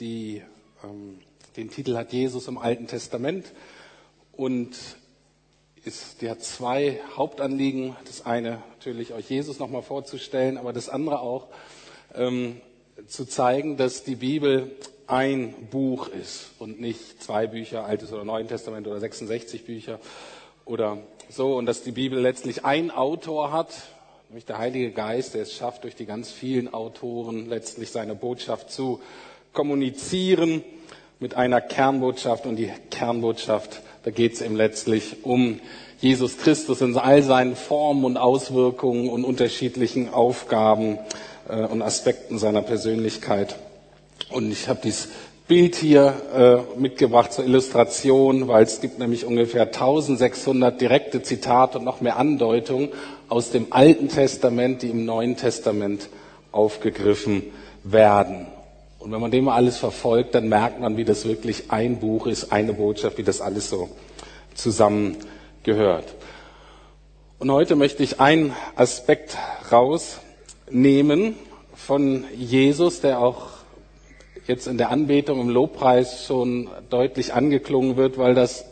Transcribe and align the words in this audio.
die 0.00 0.42
ähm, 0.84 1.18
den 1.56 1.70
Titel 1.70 1.96
hat 1.96 2.12
Jesus 2.12 2.48
im 2.48 2.58
Alten 2.58 2.86
Testament 2.86 3.52
und 4.32 4.76
ist, 5.84 6.20
die 6.20 6.28
hat 6.28 6.42
zwei 6.42 7.00
Hauptanliegen. 7.16 7.96
Das 8.04 8.26
eine 8.26 8.62
natürlich 8.72 9.14
euch 9.14 9.30
Jesus 9.30 9.58
nochmal 9.58 9.82
vorzustellen, 9.82 10.58
aber 10.58 10.72
das 10.72 10.88
andere 10.88 11.20
auch 11.20 11.46
ähm, 12.14 12.60
zu 13.06 13.24
zeigen, 13.24 13.76
dass 13.76 14.04
die 14.04 14.16
Bibel 14.16 14.70
ein 15.06 15.54
Buch 15.70 16.08
ist 16.08 16.50
und 16.58 16.80
nicht 16.80 17.22
zwei 17.22 17.46
Bücher, 17.46 17.84
Altes 17.84 18.12
oder 18.12 18.24
Neuen 18.24 18.48
Testament 18.48 18.86
oder 18.86 18.98
66 18.98 19.64
Bücher 19.64 20.00
oder 20.64 20.98
so 21.30 21.56
und 21.56 21.66
dass 21.66 21.82
die 21.82 21.92
Bibel 21.92 22.20
letztlich 22.20 22.64
ein 22.64 22.90
Autor 22.90 23.52
hat, 23.52 23.70
nämlich 24.28 24.44
der 24.44 24.58
Heilige 24.58 24.90
Geist, 24.90 25.34
der 25.34 25.42
es 25.42 25.54
schafft, 25.54 25.84
durch 25.84 25.94
die 25.94 26.06
ganz 26.06 26.32
vielen 26.32 26.74
Autoren 26.74 27.48
letztlich 27.48 27.90
seine 27.90 28.16
Botschaft 28.16 28.70
zu 28.70 29.00
kommunizieren 29.56 30.62
mit 31.18 31.34
einer 31.34 31.62
Kernbotschaft 31.62 32.44
und 32.46 32.56
die 32.56 32.70
Kernbotschaft, 32.90 33.80
da 34.04 34.10
geht 34.10 34.34
es 34.34 34.42
eben 34.42 34.54
letztlich 34.54 35.24
um 35.24 35.60
Jesus 35.98 36.36
Christus 36.36 36.82
in 36.82 36.96
all 36.98 37.22
seinen 37.22 37.56
Formen 37.56 38.04
und 38.04 38.18
Auswirkungen 38.18 39.08
und 39.08 39.24
unterschiedlichen 39.24 40.12
Aufgaben 40.12 40.98
äh, 41.48 41.62
und 41.62 41.80
Aspekten 41.80 42.38
seiner 42.38 42.60
Persönlichkeit. 42.60 43.56
Und 44.30 44.52
ich 44.52 44.68
habe 44.68 44.80
dieses 44.84 45.08
Bild 45.48 45.74
hier 45.74 46.66
äh, 46.76 46.78
mitgebracht 46.78 47.32
zur 47.32 47.46
Illustration, 47.46 48.48
weil 48.48 48.64
es 48.64 48.82
gibt 48.82 48.98
nämlich 48.98 49.24
ungefähr 49.24 49.62
1600 49.62 50.78
direkte 50.78 51.22
Zitate 51.22 51.78
und 51.78 51.84
noch 51.84 52.02
mehr 52.02 52.18
Andeutungen 52.18 52.90
aus 53.30 53.52
dem 53.52 53.68
Alten 53.70 54.08
Testament, 54.08 54.82
die 54.82 54.90
im 54.90 55.06
Neuen 55.06 55.36
Testament 55.36 56.10
aufgegriffen 56.52 57.44
werden. 57.84 58.48
Und 59.06 59.12
wenn 59.12 59.20
man 59.20 59.30
dem 59.30 59.46
alles 59.46 59.78
verfolgt, 59.78 60.34
dann 60.34 60.48
merkt 60.48 60.80
man, 60.80 60.96
wie 60.96 61.04
das 61.04 61.26
wirklich 61.26 61.70
ein 61.70 62.00
Buch 62.00 62.26
ist, 62.26 62.50
eine 62.50 62.72
Botschaft, 62.72 63.18
wie 63.18 63.22
das 63.22 63.40
alles 63.40 63.70
so 63.70 63.88
zusammengehört. 64.54 66.16
Und 67.38 67.52
heute 67.52 67.76
möchte 67.76 68.02
ich 68.02 68.18
einen 68.18 68.52
Aspekt 68.74 69.38
rausnehmen 69.70 71.36
von 71.72 72.24
Jesus, 72.34 73.00
der 73.00 73.20
auch 73.20 73.50
jetzt 74.48 74.66
in 74.66 74.76
der 74.76 74.90
Anbetung 74.90 75.40
im 75.40 75.50
Lobpreis 75.50 76.24
schon 76.24 76.68
deutlich 76.90 77.32
angeklungen 77.32 77.96
wird, 77.96 78.18
weil 78.18 78.34
das 78.34 78.64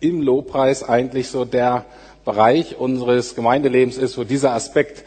im 0.00 0.22
Lobpreis 0.22 0.88
eigentlich 0.88 1.28
so 1.28 1.44
der 1.44 1.84
Bereich 2.24 2.78
unseres 2.78 3.34
Gemeindelebens 3.34 3.98
ist, 3.98 4.16
wo 4.16 4.24
dieser 4.24 4.54
Aspekt 4.54 5.04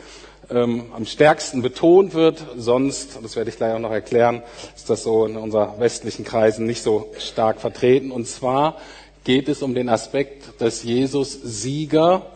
ähm, 0.50 0.86
am 0.96 1.06
stärksten 1.06 1.62
betont 1.62 2.14
wird. 2.14 2.44
Sonst, 2.58 3.20
das 3.22 3.36
werde 3.36 3.50
ich 3.50 3.58
gleich 3.58 3.74
auch 3.74 3.80
noch 3.80 3.92
erklären, 3.92 4.42
ist 4.76 4.90
das 4.90 5.04
so 5.04 5.26
in 5.26 5.38
unseren 5.38 5.80
westlichen 5.80 6.26
Kreisen 6.26 6.66
nicht 6.66 6.82
so 6.82 7.12
stark 7.20 7.60
vertreten. 7.60 8.12
Und 8.12 8.28
zwar 8.28 8.78
geht 9.24 9.50
es 9.50 9.62
um 9.62 9.74
den 9.74 9.90
Aspekt, 9.90 10.62
dass 10.62 10.84
Jesus 10.84 11.40
Sieger 11.44 12.28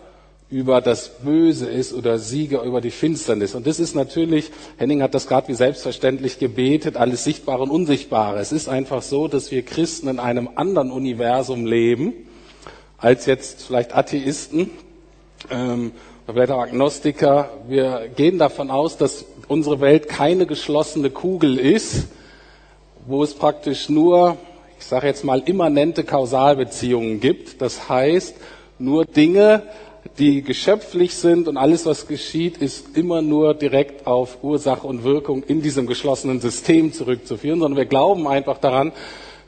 über 0.49 0.81
das 0.81 1.09
Böse 1.19 1.67
ist 1.67 1.93
oder 1.93 2.17
Sieger 2.17 2.63
über 2.63 2.81
die 2.81 2.89
Finsternis. 2.89 3.53
Und 3.53 3.67
das 3.67 3.79
ist 3.79 3.93
natürlich, 3.93 4.49
Henning 4.77 5.03
hat 5.03 5.13
das 5.13 5.27
gerade 5.27 5.47
wie 5.47 5.53
selbstverständlich 5.53 6.39
gebetet, 6.39 6.97
alles 6.97 7.23
Sichtbare 7.23 7.61
und 7.61 7.69
Unsichtbare. 7.69 8.39
Es 8.39 8.51
ist 8.51 8.67
einfach 8.67 9.03
so, 9.03 9.27
dass 9.27 9.51
wir 9.51 9.61
Christen 9.61 10.07
in 10.07 10.19
einem 10.19 10.49
anderen 10.55 10.91
Universum 10.91 11.67
leben, 11.67 12.13
als 12.97 13.27
jetzt 13.27 13.61
vielleicht 13.61 13.95
Atheisten 13.95 14.71
ähm, 15.51 15.91
vielleicht 16.33 16.51
auch 16.51 16.61
Agnostiker. 16.61 17.49
Wir 17.67 18.09
gehen 18.15 18.37
davon 18.37 18.69
aus, 18.69 18.97
dass 18.97 19.25
unsere 19.47 19.81
Welt 19.81 20.07
keine 20.07 20.45
geschlossene 20.45 21.09
Kugel 21.09 21.57
ist, 21.57 22.07
wo 23.07 23.23
es 23.23 23.33
praktisch 23.33 23.89
nur, 23.89 24.37
ich 24.77 24.85
sage 24.85 25.07
jetzt 25.07 25.23
mal, 25.23 25.41
immanente 25.45 26.03
Kausalbeziehungen 26.03 27.19
gibt. 27.19 27.61
Das 27.61 27.89
heißt, 27.89 28.35
nur 28.77 29.05
Dinge, 29.05 29.63
die 30.19 30.43
geschöpflich 30.43 31.15
sind 31.15 31.47
und 31.47 31.57
alles, 31.57 31.85
was 31.85 32.07
geschieht, 32.07 32.57
ist 32.57 32.95
immer 32.95 33.21
nur 33.21 33.55
direkt 33.55 34.05
auf 34.05 34.43
Ursache 34.43 34.85
und 34.85 35.03
Wirkung 35.03 35.43
in 35.43 35.61
diesem 35.61 35.87
geschlossenen 35.87 36.41
System 36.41 36.93
zurückzuführen, 36.93 37.59
sondern 37.59 37.77
wir 37.77 37.85
glauben 37.85 38.27
einfach 38.27 38.59
daran, 38.59 38.91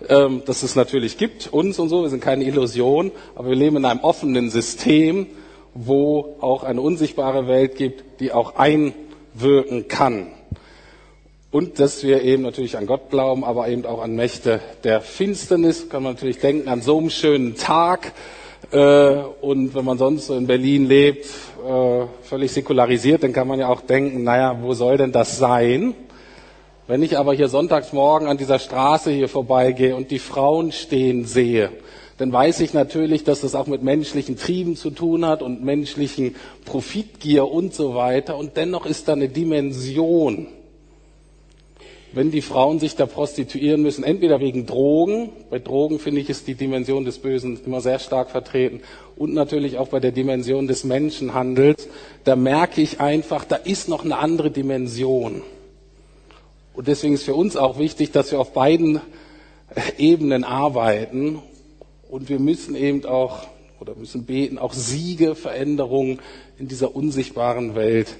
ähm, 0.10 0.42
dass 0.46 0.64
es 0.64 0.76
natürlich 0.76 1.20
gibt, 1.20 1.48
uns 1.54 1.78
und 1.78 1.90
so, 1.90 2.02
wir 2.02 2.10
sind 2.10 2.24
keine 2.24 2.44
Illusion, 2.44 3.12
aber 3.36 3.50
wir 3.50 3.56
leben 3.56 3.78
in 3.78 3.86
einem 3.86 4.00
offenen 4.00 4.50
System, 4.50 5.28
wo 5.74 6.36
auch 6.42 6.64
eine 6.64 6.82
unsichtbare 6.82 7.48
Welt 7.48 7.76
gibt, 7.76 8.20
die 8.20 8.32
auch 8.32 8.56
einwirken 8.56 9.88
kann. 9.88 10.28
Und 11.52 11.80
dass 11.80 12.04
wir 12.04 12.22
eben 12.22 12.44
natürlich 12.44 12.78
an 12.78 12.88
Gott 12.88 13.10
glauben, 13.10 13.44
aber 13.44 13.68
eben 13.68 13.86
auch 13.86 14.02
an 14.02 14.16
Mächte 14.16 14.62
der 14.84 15.02
Finsternis, 15.02 15.90
kann 15.90 16.04
man 16.04 16.14
natürlich 16.14 16.40
denken, 16.40 16.70
an 16.70 16.82
so 16.82 16.98
einem 16.98 17.10
schönen 17.10 17.56
Tag, 17.58 18.14
äh, 18.72 19.16
und 19.42 19.76
wenn 19.76 19.84
man 19.84 19.98
sonst 19.98 20.28
so 20.28 20.36
in 20.36 20.48
Berlin 20.48 20.88
lebt, 20.88 21.26
äh, 21.26 22.06
völlig 22.24 22.52
säkularisiert, 22.54 23.24
dann 23.24 23.34
kann 23.34 23.48
man 23.48 23.60
ja 23.60 23.68
auch 23.68 23.82
denken, 23.82 24.24
naja, 24.24 24.58
wo 24.62 24.74
soll 24.74 24.98
denn 24.98 25.12
das 25.12 25.38
sein? 25.38 25.94
Wenn 26.88 27.04
ich 27.04 27.18
aber 27.18 27.34
hier 27.34 27.48
sonntags 27.48 27.92
morgen 27.92 28.28
an 28.28 28.38
dieser 28.38 28.60
Straße 28.60 29.12
hier 29.12 29.28
vorbeigehe 29.28 29.96
und 29.96 30.12
die 30.12 30.20
Frauen 30.20 30.72
stehen 30.72 31.26
sehe, 31.26 31.70
dann 32.22 32.32
weiß 32.32 32.60
ich 32.60 32.76
natürlich, 32.76 33.24
dass 33.24 33.42
das 33.42 33.56
auch 33.56 33.66
mit 33.66 33.82
menschlichen 33.82 34.38
Trieben 34.38 34.76
zu 34.76 34.92
tun 34.92 35.26
hat 35.26 35.42
und 35.42 35.64
menschlichen 35.64 36.36
Profitgier 36.66 37.48
und 37.48 37.74
so 37.74 37.96
weiter. 37.96 38.38
Und 38.38 38.58
dennoch 38.58 38.86
ist 38.86 39.08
da 39.08 39.14
eine 39.14 39.28
Dimension, 39.28 40.46
wenn 42.14 42.30
die 42.30 42.44
Frauen 42.44 42.78
sich 42.78 42.96
da 42.96 43.08
prostituieren 43.08 43.82
müssen, 43.82 44.04
entweder 44.04 44.40
wegen 44.40 44.68
Drogen, 44.68 45.32
bei 45.50 45.58
Drogen 45.58 45.98
finde 45.98 46.22
ich 46.22 46.30
ist 46.30 46.46
die 46.46 46.54
Dimension 46.54 47.06
des 47.06 47.18
Bösen 47.18 47.60
immer 47.66 47.82
sehr 47.82 47.98
stark 47.98 48.30
vertreten, 48.30 48.82
und 49.16 49.34
natürlich 49.34 49.80
auch 49.80 49.88
bei 49.88 50.00
der 50.00 50.12
Dimension 50.12 50.68
des 50.68 50.84
Menschenhandels, 50.84 51.90
da 52.24 52.36
merke 52.36 52.82
ich 52.82 53.00
einfach, 53.00 53.46
da 53.46 53.56
ist 53.56 53.90
noch 53.90 54.06
eine 54.06 54.20
andere 54.20 54.52
Dimension. 54.52 55.42
Und 56.76 56.88
deswegen 56.88 57.16
ist 57.16 57.24
für 57.24 57.34
uns 57.34 57.58
auch 57.58 57.80
wichtig, 57.80 58.12
dass 58.12 58.32
wir 58.32 58.40
auf 58.40 58.54
beiden 58.54 59.02
Ebenen 59.98 60.44
arbeiten 60.44 61.42
und 62.12 62.28
wir 62.30 62.40
müssen 62.40 62.76
eben 62.76 63.06
auch 63.06 63.48
oder 63.80 63.96
müssen 63.96 64.26
beten, 64.26 64.60
auch 64.60 64.74
Siege, 64.74 65.34
Veränderungen 65.34 66.20
in 66.60 66.68
dieser 66.68 66.96
unsichtbaren 66.96 67.74
Welt 67.74 68.18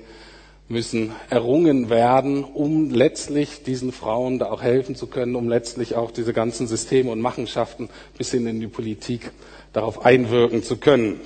müssen 0.70 1.12
errungen 1.30 1.90
werden, 1.90 2.44
um 2.46 2.90
letztlich 2.90 3.64
diesen 3.64 3.92
Frauen 3.92 4.40
da 4.40 4.50
auch 4.50 4.64
helfen 4.64 4.96
zu 4.96 5.06
können, 5.08 5.36
um 5.36 5.50
letztlich 5.50 5.96
auch 5.96 6.10
diese 6.10 6.34
ganzen 6.34 6.66
Systeme 6.66 7.12
und 7.12 7.20
Machenschaften 7.20 7.90
bis 8.18 8.32
hin 8.32 8.48
in 8.48 8.62
die 8.62 8.68
Politik 8.68 9.32
darauf 9.74 10.06
einwirken 10.06 10.64
zu 10.64 10.78
können. 10.78 11.20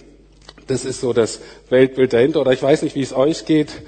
Das 0.68 0.84
ist 0.84 1.00
so 1.00 1.14
das 1.14 1.42
Weltbild 1.70 2.12
dahinter. 2.12 2.42
Oder 2.42 2.52
ich 2.52 2.64
weiß 2.64 2.82
nicht, 2.82 2.96
wie 2.96 3.04
es 3.04 3.14
euch 3.14 3.46
geht. 3.46 3.84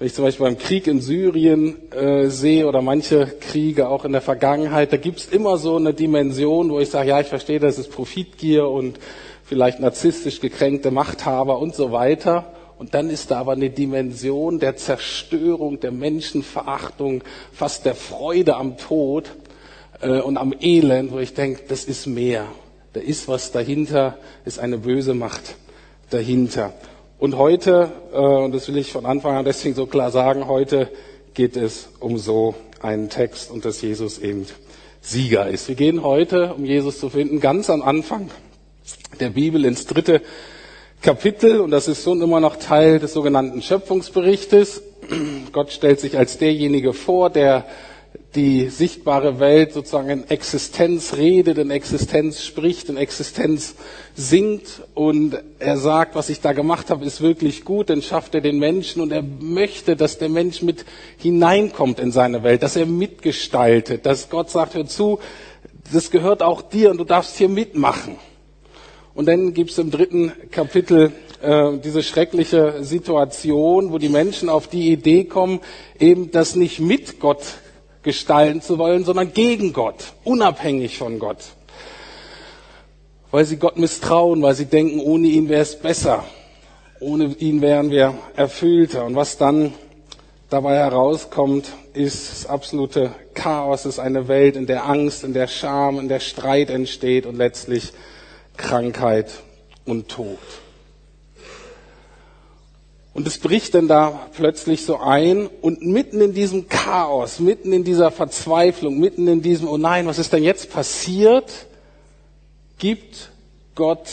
Wenn 0.00 0.06
ich 0.06 0.14
zum 0.14 0.24
Beispiel 0.24 0.46
beim 0.46 0.56
Krieg 0.56 0.86
in 0.86 1.02
Syrien 1.02 1.92
äh, 1.92 2.28
sehe 2.28 2.66
oder 2.66 2.80
manche 2.80 3.26
Kriege 3.38 3.90
auch 3.90 4.06
in 4.06 4.12
der 4.12 4.22
Vergangenheit, 4.22 4.94
da 4.94 4.96
gibt's 4.96 5.26
immer 5.26 5.58
so 5.58 5.76
eine 5.76 5.92
Dimension, 5.92 6.70
wo 6.70 6.80
ich 6.80 6.88
sage, 6.88 7.10
ja, 7.10 7.20
ich 7.20 7.26
verstehe, 7.26 7.60
das 7.60 7.78
ist 7.78 7.90
Profitgier 7.90 8.66
und 8.66 8.98
vielleicht 9.44 9.78
narzisstisch 9.78 10.40
gekränkte 10.40 10.90
Machthaber 10.90 11.58
und 11.58 11.74
so 11.74 11.92
weiter. 11.92 12.46
Und 12.78 12.94
dann 12.94 13.10
ist 13.10 13.30
da 13.30 13.40
aber 13.40 13.52
eine 13.52 13.68
Dimension 13.68 14.58
der 14.58 14.74
Zerstörung, 14.76 15.80
der 15.80 15.92
Menschenverachtung, 15.92 17.22
fast 17.52 17.84
der 17.84 17.94
Freude 17.94 18.56
am 18.56 18.78
Tod 18.78 19.28
äh, 20.00 20.20
und 20.20 20.38
am 20.38 20.54
Elend, 20.62 21.12
wo 21.12 21.18
ich 21.18 21.34
denke, 21.34 21.64
das 21.68 21.84
ist 21.84 22.06
mehr. 22.06 22.46
Da 22.94 23.00
ist 23.00 23.28
was 23.28 23.52
dahinter, 23.52 24.16
ist 24.46 24.60
eine 24.60 24.78
böse 24.78 25.12
Macht 25.12 25.56
dahinter. 26.08 26.72
Und 27.20 27.36
heute, 27.36 27.92
äh, 28.14 28.16
und 28.16 28.54
das 28.54 28.66
will 28.66 28.78
ich 28.78 28.92
von 28.92 29.04
Anfang 29.04 29.36
an 29.36 29.44
deswegen 29.44 29.74
so 29.74 29.84
klar 29.84 30.10
sagen, 30.10 30.48
heute 30.48 30.88
geht 31.34 31.54
es 31.54 31.90
um 32.00 32.16
so 32.16 32.54
einen 32.80 33.10
Text 33.10 33.50
und 33.50 33.66
dass 33.66 33.82
Jesus 33.82 34.18
eben 34.18 34.46
Sieger 35.02 35.46
ist. 35.46 35.68
Wir 35.68 35.74
gehen 35.74 36.02
heute, 36.02 36.54
um 36.54 36.64
Jesus 36.64 36.98
zu 36.98 37.10
finden, 37.10 37.38
ganz 37.40 37.68
am 37.68 37.82
Anfang 37.82 38.30
der 39.20 39.28
Bibel 39.28 39.66
ins 39.66 39.84
dritte 39.84 40.22
Kapitel 41.02 41.60
und 41.60 41.72
das 41.72 41.88
ist 41.88 42.04
schon 42.04 42.22
immer 42.22 42.40
noch 42.40 42.56
Teil 42.56 42.98
des 42.98 43.12
sogenannten 43.12 43.60
Schöpfungsberichtes. 43.60 44.82
Gott 45.52 45.72
stellt 45.72 46.00
sich 46.00 46.16
als 46.16 46.38
derjenige 46.38 46.94
vor, 46.94 47.28
der 47.28 47.66
die 48.34 48.68
sichtbare 48.68 49.40
Welt 49.40 49.72
sozusagen 49.72 50.10
in 50.10 50.30
Existenz 50.30 51.16
redet, 51.16 51.58
in 51.58 51.70
Existenz 51.70 52.44
spricht, 52.44 52.88
in 52.88 52.96
Existenz 52.96 53.74
singt 54.14 54.82
und 54.94 55.36
er 55.58 55.76
sagt, 55.76 56.14
was 56.14 56.28
ich 56.28 56.40
da 56.40 56.52
gemacht 56.52 56.90
habe, 56.90 57.04
ist 57.04 57.20
wirklich 57.20 57.64
gut, 57.64 57.90
dann 57.90 58.02
schafft 58.02 58.34
er 58.34 58.40
den 58.40 58.58
Menschen 58.58 59.02
und 59.02 59.10
er 59.10 59.22
möchte, 59.22 59.96
dass 59.96 60.18
der 60.18 60.28
Mensch 60.28 60.62
mit 60.62 60.84
hineinkommt 61.18 61.98
in 61.98 62.12
seine 62.12 62.44
Welt, 62.44 62.62
dass 62.62 62.76
er 62.76 62.86
mitgestaltet, 62.86 64.06
dass 64.06 64.30
Gott 64.30 64.50
sagt, 64.50 64.74
hör 64.74 64.86
zu, 64.86 65.18
das 65.92 66.12
gehört 66.12 66.42
auch 66.42 66.62
dir 66.62 66.90
und 66.90 66.98
du 66.98 67.04
darfst 67.04 67.36
hier 67.36 67.48
mitmachen. 67.48 68.16
Und 69.12 69.26
dann 69.26 69.54
gibt 69.54 69.72
es 69.72 69.78
im 69.78 69.90
dritten 69.90 70.32
Kapitel 70.52 71.12
äh, 71.42 71.78
diese 71.82 72.04
schreckliche 72.04 72.84
Situation, 72.84 73.92
wo 73.92 73.98
die 73.98 74.08
Menschen 74.08 74.48
auf 74.48 74.68
die 74.68 74.92
Idee 74.92 75.24
kommen, 75.24 75.60
eben 75.98 76.30
das 76.30 76.54
nicht 76.54 76.78
mit 76.78 77.18
Gott 77.18 77.42
gestalten 78.02 78.62
zu 78.62 78.78
wollen, 78.78 79.04
sondern 79.04 79.32
gegen 79.32 79.72
Gott, 79.72 80.12
unabhängig 80.24 80.98
von 80.98 81.18
Gott. 81.18 81.38
Weil 83.30 83.44
sie 83.44 83.56
Gott 83.56 83.78
misstrauen, 83.78 84.42
weil 84.42 84.54
sie 84.54 84.66
denken, 84.66 85.00
ohne 85.00 85.28
ihn 85.28 85.48
wäre 85.48 85.62
es 85.62 85.78
besser. 85.78 86.24
Ohne 86.98 87.34
ihn 87.38 87.62
wären 87.62 87.90
wir 87.90 88.14
erfüllter. 88.36 89.04
Und 89.04 89.14
was 89.14 89.38
dann 89.38 89.72
dabei 90.50 90.76
herauskommt, 90.76 91.68
ist 91.94 92.30
das 92.30 92.46
absolute 92.46 93.12
Chaos, 93.34 93.86
ist 93.86 93.98
eine 93.98 94.28
Welt, 94.28 94.56
in 94.56 94.66
der 94.66 94.86
Angst, 94.86 95.24
in 95.24 95.32
der 95.32 95.46
Scham, 95.46 95.98
in 95.98 96.08
der 96.08 96.20
Streit 96.20 96.70
entsteht 96.70 97.24
und 97.26 97.36
letztlich 97.36 97.92
Krankheit 98.56 99.30
und 99.86 100.08
Tod. 100.08 100.38
Und 103.12 103.26
es 103.26 103.38
bricht 103.38 103.74
dann 103.74 103.88
da 103.88 104.28
plötzlich 104.34 104.84
so 104.84 104.98
ein 104.98 105.48
und 105.60 105.84
mitten 105.84 106.20
in 106.20 106.32
diesem 106.32 106.68
Chaos, 106.68 107.40
mitten 107.40 107.72
in 107.72 107.82
dieser 107.82 108.10
Verzweiflung, 108.10 108.98
mitten 108.98 109.26
in 109.26 109.42
diesem, 109.42 109.68
oh 109.68 109.76
nein, 109.76 110.06
was 110.06 110.18
ist 110.18 110.32
denn 110.32 110.44
jetzt 110.44 110.70
passiert, 110.70 111.66
gibt 112.78 113.30
Gott 113.74 114.08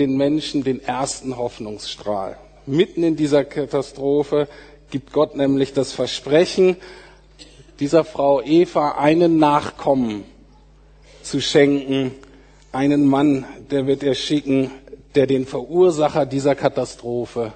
den 0.00 0.16
Menschen 0.16 0.64
den 0.64 0.82
ersten 0.82 1.36
Hoffnungsstrahl. 1.36 2.36
Mitten 2.66 3.04
in 3.04 3.16
dieser 3.16 3.44
Katastrophe 3.44 4.48
gibt 4.90 5.12
Gott 5.12 5.36
nämlich 5.36 5.72
das 5.72 5.92
Versprechen, 5.92 6.76
dieser 7.78 8.04
Frau 8.04 8.42
Eva 8.42 8.92
einen 8.92 9.38
Nachkommen 9.38 10.24
zu 11.22 11.40
schenken, 11.40 12.12
einen 12.72 13.06
Mann, 13.06 13.44
der 13.70 13.86
wird 13.86 14.02
er 14.02 14.14
schicken, 14.14 14.70
der 15.14 15.26
den 15.26 15.46
Verursacher 15.46 16.26
dieser 16.26 16.54
Katastrophe 16.54 17.52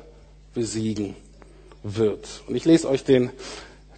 besiegen 0.55 1.15
wird. 1.83 2.43
Und 2.47 2.55
ich 2.55 2.65
lese 2.65 2.89
euch 2.89 3.05
den 3.05 3.31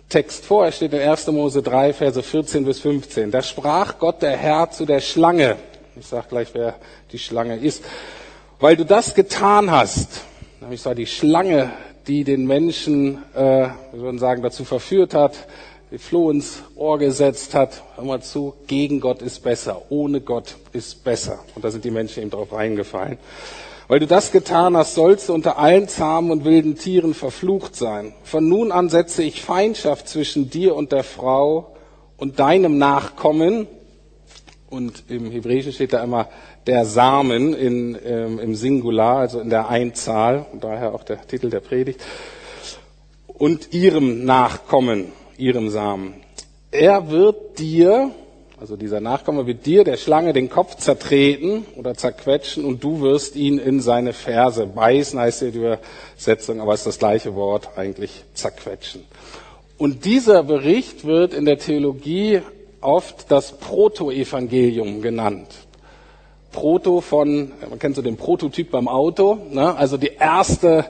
Text 0.08 0.44
vor. 0.44 0.64
Er 0.64 0.72
steht 0.72 0.92
in 0.92 1.00
1. 1.00 1.26
Mose 1.28 1.62
3, 1.62 1.92
Verse 1.92 2.22
14 2.22 2.64
bis 2.64 2.80
15. 2.80 3.30
Da 3.30 3.42
sprach 3.42 3.98
Gott 3.98 4.22
der 4.22 4.36
Herr 4.36 4.70
zu 4.70 4.84
der 4.84 5.00
Schlange. 5.00 5.56
Ich 5.98 6.06
sage 6.06 6.26
gleich, 6.28 6.48
wer 6.52 6.76
die 7.12 7.18
Schlange 7.18 7.56
ist. 7.56 7.82
Weil 8.58 8.76
du 8.76 8.84
das 8.84 9.14
getan 9.14 9.70
hast, 9.70 10.22
nämlich 10.60 10.84
war 10.84 10.94
die 10.94 11.06
Schlange, 11.06 11.72
die 12.06 12.24
den 12.24 12.46
Menschen, 12.46 13.22
äh, 13.34 13.40
wir 13.40 13.72
würden 13.92 14.18
sagen, 14.18 14.42
dazu 14.42 14.64
verführt 14.64 15.14
hat, 15.14 15.46
die 15.90 15.98
Floh 15.98 16.30
ins 16.30 16.62
Ohr 16.74 16.98
gesetzt 16.98 17.54
hat, 17.54 17.82
hör 17.96 18.04
mal 18.04 18.22
zu, 18.22 18.54
gegen 18.66 19.00
Gott 19.00 19.22
ist 19.22 19.42
besser, 19.42 19.82
ohne 19.88 20.20
Gott 20.20 20.56
ist 20.72 21.04
besser. 21.04 21.38
Und 21.54 21.64
da 21.64 21.70
sind 21.70 21.84
die 21.84 21.90
Menschen 21.90 22.22
eben 22.22 22.30
drauf 22.30 22.52
reingefallen. 22.52 23.18
Weil 23.88 24.00
du 24.00 24.06
das 24.06 24.32
getan 24.32 24.76
hast, 24.76 24.94
sollst 24.94 25.28
du 25.28 25.34
unter 25.34 25.58
allen 25.58 25.86
zahmen 25.86 26.32
und 26.32 26.44
wilden 26.44 26.76
Tieren 26.76 27.14
verflucht 27.14 27.76
sein. 27.76 28.14
Von 28.24 28.48
nun 28.48 28.72
an 28.72 28.88
setze 28.88 29.22
ich 29.22 29.42
Feindschaft 29.42 30.08
zwischen 30.08 30.50
dir 30.50 30.74
und 30.74 30.90
der 30.90 31.04
Frau 31.04 31.76
und 32.16 32.40
deinem 32.40 32.78
Nachkommen. 32.78 33.68
Und 34.68 35.04
im 35.08 35.30
Hebräischen 35.30 35.72
steht 35.72 35.92
da 35.92 36.02
immer 36.02 36.28
der 36.66 36.84
Samen 36.84 37.54
in, 37.54 37.96
ähm, 38.04 38.40
im 38.40 38.56
Singular, 38.56 39.18
also 39.18 39.38
in 39.38 39.50
der 39.50 39.68
Einzahl, 39.68 40.46
und 40.52 40.64
daher 40.64 40.92
auch 40.92 41.04
der 41.04 41.24
Titel 41.24 41.48
der 41.50 41.60
Predigt. 41.60 42.02
Und 43.28 43.72
ihrem 43.72 44.24
Nachkommen, 44.24 45.12
ihrem 45.38 45.68
Samen. 45.68 46.14
Er 46.72 47.10
wird 47.10 47.60
dir, 47.60 48.10
also 48.58 48.76
dieser 48.76 49.00
Nachkomme 49.00 49.46
wird 49.46 49.66
dir, 49.66 49.84
der 49.84 49.98
Schlange, 49.98 50.32
den 50.32 50.48
Kopf 50.48 50.76
zertreten 50.76 51.66
oder 51.76 51.94
zerquetschen 51.94 52.64
und 52.64 52.82
du 52.82 53.02
wirst 53.02 53.36
ihn 53.36 53.58
in 53.58 53.80
seine 53.80 54.14
Ferse 54.14 54.66
beißen, 54.66 55.18
heißt 55.18 55.42
die 55.42 55.48
Übersetzung, 55.48 56.60
aber 56.60 56.72
es 56.72 56.80
ist 56.80 56.86
das 56.86 56.98
gleiche 56.98 57.34
Wort, 57.34 57.70
eigentlich 57.76 58.24
zerquetschen. 58.32 59.04
Und 59.76 60.06
dieser 60.06 60.42
Bericht 60.42 61.04
wird 61.04 61.34
in 61.34 61.44
der 61.44 61.58
Theologie 61.58 62.40
oft 62.80 63.30
das 63.30 63.52
Protoevangelium 63.58 65.02
genannt. 65.02 65.48
Proto 66.50 67.02
von, 67.02 67.52
man 67.68 67.78
kennt 67.78 67.96
so 67.96 68.00
den 68.00 68.16
Prototyp 68.16 68.70
beim 68.70 68.88
Auto, 68.88 69.38
ne? 69.50 69.76
also 69.76 69.98
die 69.98 70.12
erste 70.18 70.86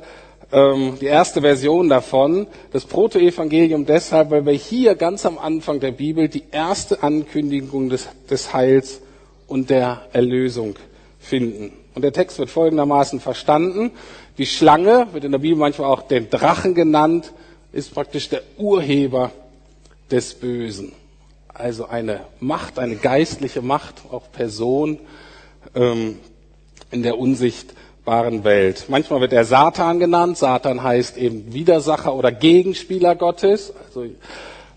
ähm, 0.52 0.96
die 1.00 1.06
erste 1.06 1.40
Version 1.40 1.88
davon, 1.88 2.46
das 2.72 2.84
Protoevangelium 2.84 3.86
deshalb, 3.86 4.30
weil 4.30 4.46
wir 4.46 4.52
hier 4.52 4.94
ganz 4.94 5.26
am 5.26 5.38
Anfang 5.38 5.80
der 5.80 5.92
Bibel 5.92 6.28
die 6.28 6.44
erste 6.50 7.02
Ankündigung 7.02 7.88
des, 7.88 8.08
des 8.30 8.52
Heils 8.52 9.00
und 9.46 9.70
der 9.70 10.02
Erlösung 10.12 10.76
finden. 11.18 11.72
Und 11.94 12.02
der 12.02 12.12
Text 12.12 12.38
wird 12.38 12.50
folgendermaßen 12.50 13.20
verstanden. 13.20 13.90
Die 14.38 14.46
Schlange, 14.46 15.08
wird 15.12 15.24
in 15.24 15.32
der 15.32 15.38
Bibel 15.38 15.58
manchmal 15.58 15.90
auch 15.90 16.02
den 16.02 16.30
Drachen 16.30 16.74
genannt, 16.74 17.32
ist 17.72 17.94
praktisch 17.94 18.28
der 18.28 18.42
Urheber 18.58 19.32
des 20.10 20.34
Bösen. 20.34 20.92
Also 21.48 21.86
eine 21.86 22.20
Macht, 22.38 22.78
eine 22.78 22.96
geistliche 22.96 23.62
Macht, 23.62 24.02
auch 24.12 24.30
Person 24.30 24.98
ähm, 25.74 26.18
in 26.90 27.02
der 27.02 27.18
Unsicht 27.18 27.74
wahren 28.06 28.44
Welt. 28.44 28.86
Manchmal 28.88 29.20
wird 29.20 29.32
er 29.32 29.44
Satan 29.44 29.98
genannt. 29.98 30.38
Satan 30.38 30.82
heißt 30.82 31.16
eben 31.18 31.52
Widersacher 31.52 32.14
oder 32.14 32.32
Gegenspieler 32.32 33.16
Gottes. 33.16 33.72
Also 33.86 34.04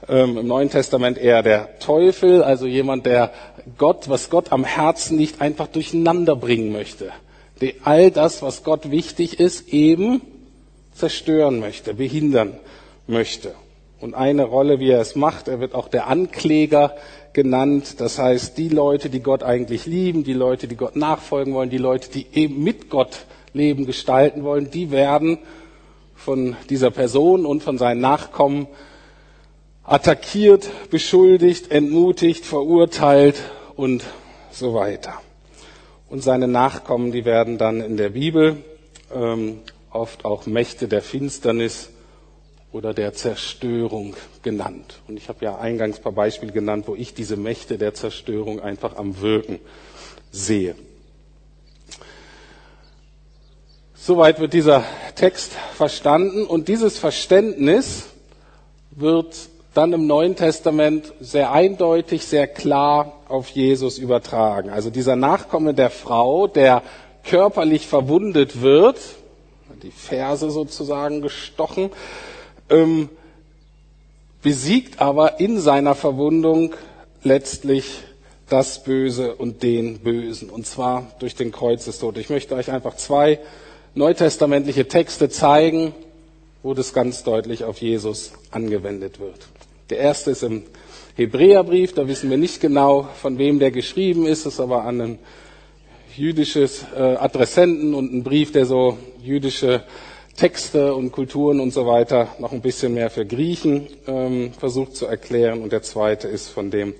ähm, 0.08 0.38
im 0.38 0.48
Neuen 0.48 0.70
Testament 0.70 1.18
eher 1.18 1.44
der 1.44 1.80
Teufel, 1.80 2.44
also 2.44 2.66
jemand, 2.66 3.06
der 3.06 3.31
Gott, 3.78 4.10
was 4.10 4.30
Gott 4.30 4.52
am 4.52 4.64
Herzen 4.64 5.18
liegt, 5.18 5.42
einfach 5.42 5.68
durcheinander 5.68 6.36
bringen 6.36 6.72
möchte. 6.72 7.12
Der 7.62 7.74
all 7.84 8.10
das, 8.10 8.42
was 8.42 8.64
Gott 8.64 8.90
wichtig 8.90 9.40
ist, 9.40 9.70
eben 9.70 10.22
zerstören 10.94 11.60
möchte, 11.60 11.94
behindern 11.94 12.58
möchte. 13.06 13.54
Und 14.02 14.16
eine 14.16 14.46
Rolle, 14.46 14.80
wie 14.80 14.90
er 14.90 15.02
es 15.02 15.16
macht, 15.16 15.48
er 15.48 15.60
wird 15.60 15.75
auch 15.75 15.90
der 15.90 16.08
Ankläger 16.08 16.96
genannt. 17.34 18.00
Das 18.00 18.18
heißt, 18.18 18.58
die 18.58 18.70
Leute, 18.70 19.10
die 19.10 19.22
Gott 19.22 19.44
eigentlich 19.44 19.86
lieben, 19.86 20.24
die 20.24 20.34
Leute, 20.34 20.68
die 20.68 20.76
Gott 20.76 20.96
nachfolgen 20.96 21.54
wollen, 21.54 21.70
die 21.70 21.78
Leute, 21.78 22.10
die 22.10 22.28
eben 22.34 22.64
mit 22.64 22.90
Gott 22.90 23.26
Leben 23.54 23.86
gestalten 23.86 24.44
wollen, 24.44 24.70
die 24.70 24.92
werden 24.92 25.40
von 26.16 26.56
dieser 26.70 26.92
Person 26.92 27.46
und 27.46 27.64
von 27.64 27.78
seinen 27.78 28.02
Nachkommen 28.02 28.68
attackiert, 29.84 30.70
beschuldigt, 30.92 31.72
entmutigt, 31.72 32.46
verurteilt 32.46 33.42
und 33.75 34.04
so 34.52 34.74
weiter. 34.74 35.14
Und 36.10 36.24
seine 36.24 36.48
Nachkommen, 36.48 37.12
die 37.12 37.25
werden 37.25 37.58
dann 37.58 37.82
in 37.82 37.98
der 37.98 38.10
Bibel 38.10 38.58
ähm, 39.14 39.60
oft 39.92 40.25
auch 40.25 40.46
Mächte 40.46 40.88
der 40.88 41.02
Finsternis 41.02 41.90
oder 42.71 42.94
der 42.94 43.13
Zerstörung 43.13 44.16
genannt. 44.44 45.00
Und 45.07 45.18
ich 45.18 45.30
habe 45.30 45.44
ja 45.44 45.57
eingangs 45.57 45.98
ein 45.98 46.04
paar 46.04 46.12
Beispiele 46.12 46.51
genannt, 46.51 46.88
wo 46.88 46.95
ich 46.95 47.13
diese 47.13 47.36
Mächte 47.36 47.77
der 47.77 47.94
Zerstörung 47.94 48.60
einfach 48.60 48.95
am 48.95 49.21
Wirken 49.21 49.60
sehe. 50.32 50.75
Soweit 53.96 54.39
wird 54.39 54.53
dieser 54.53 54.84
Text 55.15 55.51
verstanden 55.75 56.46
und 56.46 56.67
dieses 56.67 56.98
Verständnis 56.98 58.05
wird 58.91 59.36
dann 59.74 59.94
im 59.94 60.08
Neuen 60.08 60.36
Testament 60.36 61.13
sehr 61.20 61.51
eindeutig, 61.51 62.25
sehr 62.25 62.48
klar 62.48 63.13
auf 63.27 63.50
Jesus 63.50 63.98
übertragen. 63.98 64.70
Also 64.70 64.89
dieser 64.89 65.15
Nachkomme 65.15 65.74
der 65.74 65.89
Frau, 65.89 66.48
der 66.48 66.82
körperlich 67.24 67.88
verwundet 67.88 68.62
wird, 68.62 68.98
die 69.84 69.91
Ferse 69.91 70.50
sozusagen 70.50 71.22
gestochen, 71.22 71.91
ähm, 72.70 73.10
besiegt 74.42 75.02
aber 75.02 75.40
in 75.40 75.60
seiner 75.60 75.96
Verwundung 75.96 76.74
letztlich 77.24 78.04
das 78.50 78.84
Böse 78.84 79.36
und 79.36 79.62
den 79.64 80.00
Bösen, 80.00 80.50
und 80.50 80.66
zwar 80.66 81.12
durch 81.20 81.36
den 81.36 81.52
Kreuzestod. 81.52 82.18
Ich 82.18 82.30
möchte 82.30 82.56
euch 82.56 82.72
einfach 82.72 82.96
zwei 82.96 83.40
neutestamentliche 83.94 84.88
Texte 84.88 85.30
zeigen, 85.30 85.94
wo 86.64 86.74
das 86.74 86.94
ganz 86.94 87.24
deutlich 87.24 87.64
auf 87.64 87.80
Jesus 87.80 88.34
angewendet 88.52 89.20
wird. 89.20 89.48
Der 89.90 90.00
erste 90.00 90.32
ist 90.32 90.44
im 90.44 90.64
Hebräerbrief, 91.16 91.94
da 91.94 92.08
wissen 92.08 92.30
wir 92.30 92.38
nicht 92.38 92.62
genau, 92.62 93.08
von 93.22 93.38
wem 93.38 93.60
der 93.60 93.72
geschrieben 93.72 94.26
ist, 94.26 94.46
ist 94.46 94.60
aber 94.60 94.86
an 94.86 95.02
ein 95.02 95.20
jüdisches 96.16 96.86
äh, 96.96 97.00
Adressenten 97.00 97.94
und 97.94 98.14
ein 98.14 98.24
Brief, 98.24 98.52
der 98.52 98.66
so 98.66 98.98
jüdische 99.22 99.84
Texte 100.39 100.96
und 100.96 101.12
Kulturen 101.12 101.60
und 101.60 101.74
so 101.74 101.86
weiter 101.86 102.29
noch 102.39 102.53
ein 102.53 102.62
bisschen 102.62 102.93
mehr 102.93 103.10
für 103.10 103.25
Griechen 103.25 103.88
ähm, 104.08 104.53
versucht 104.53 104.96
zu 104.96 105.05
erklären. 105.05 105.62
Und 105.62 105.74
der 105.74 105.81
zweite 105.81 106.29
ist 106.29 106.48
von 106.48 106.72
dem, 106.72 106.93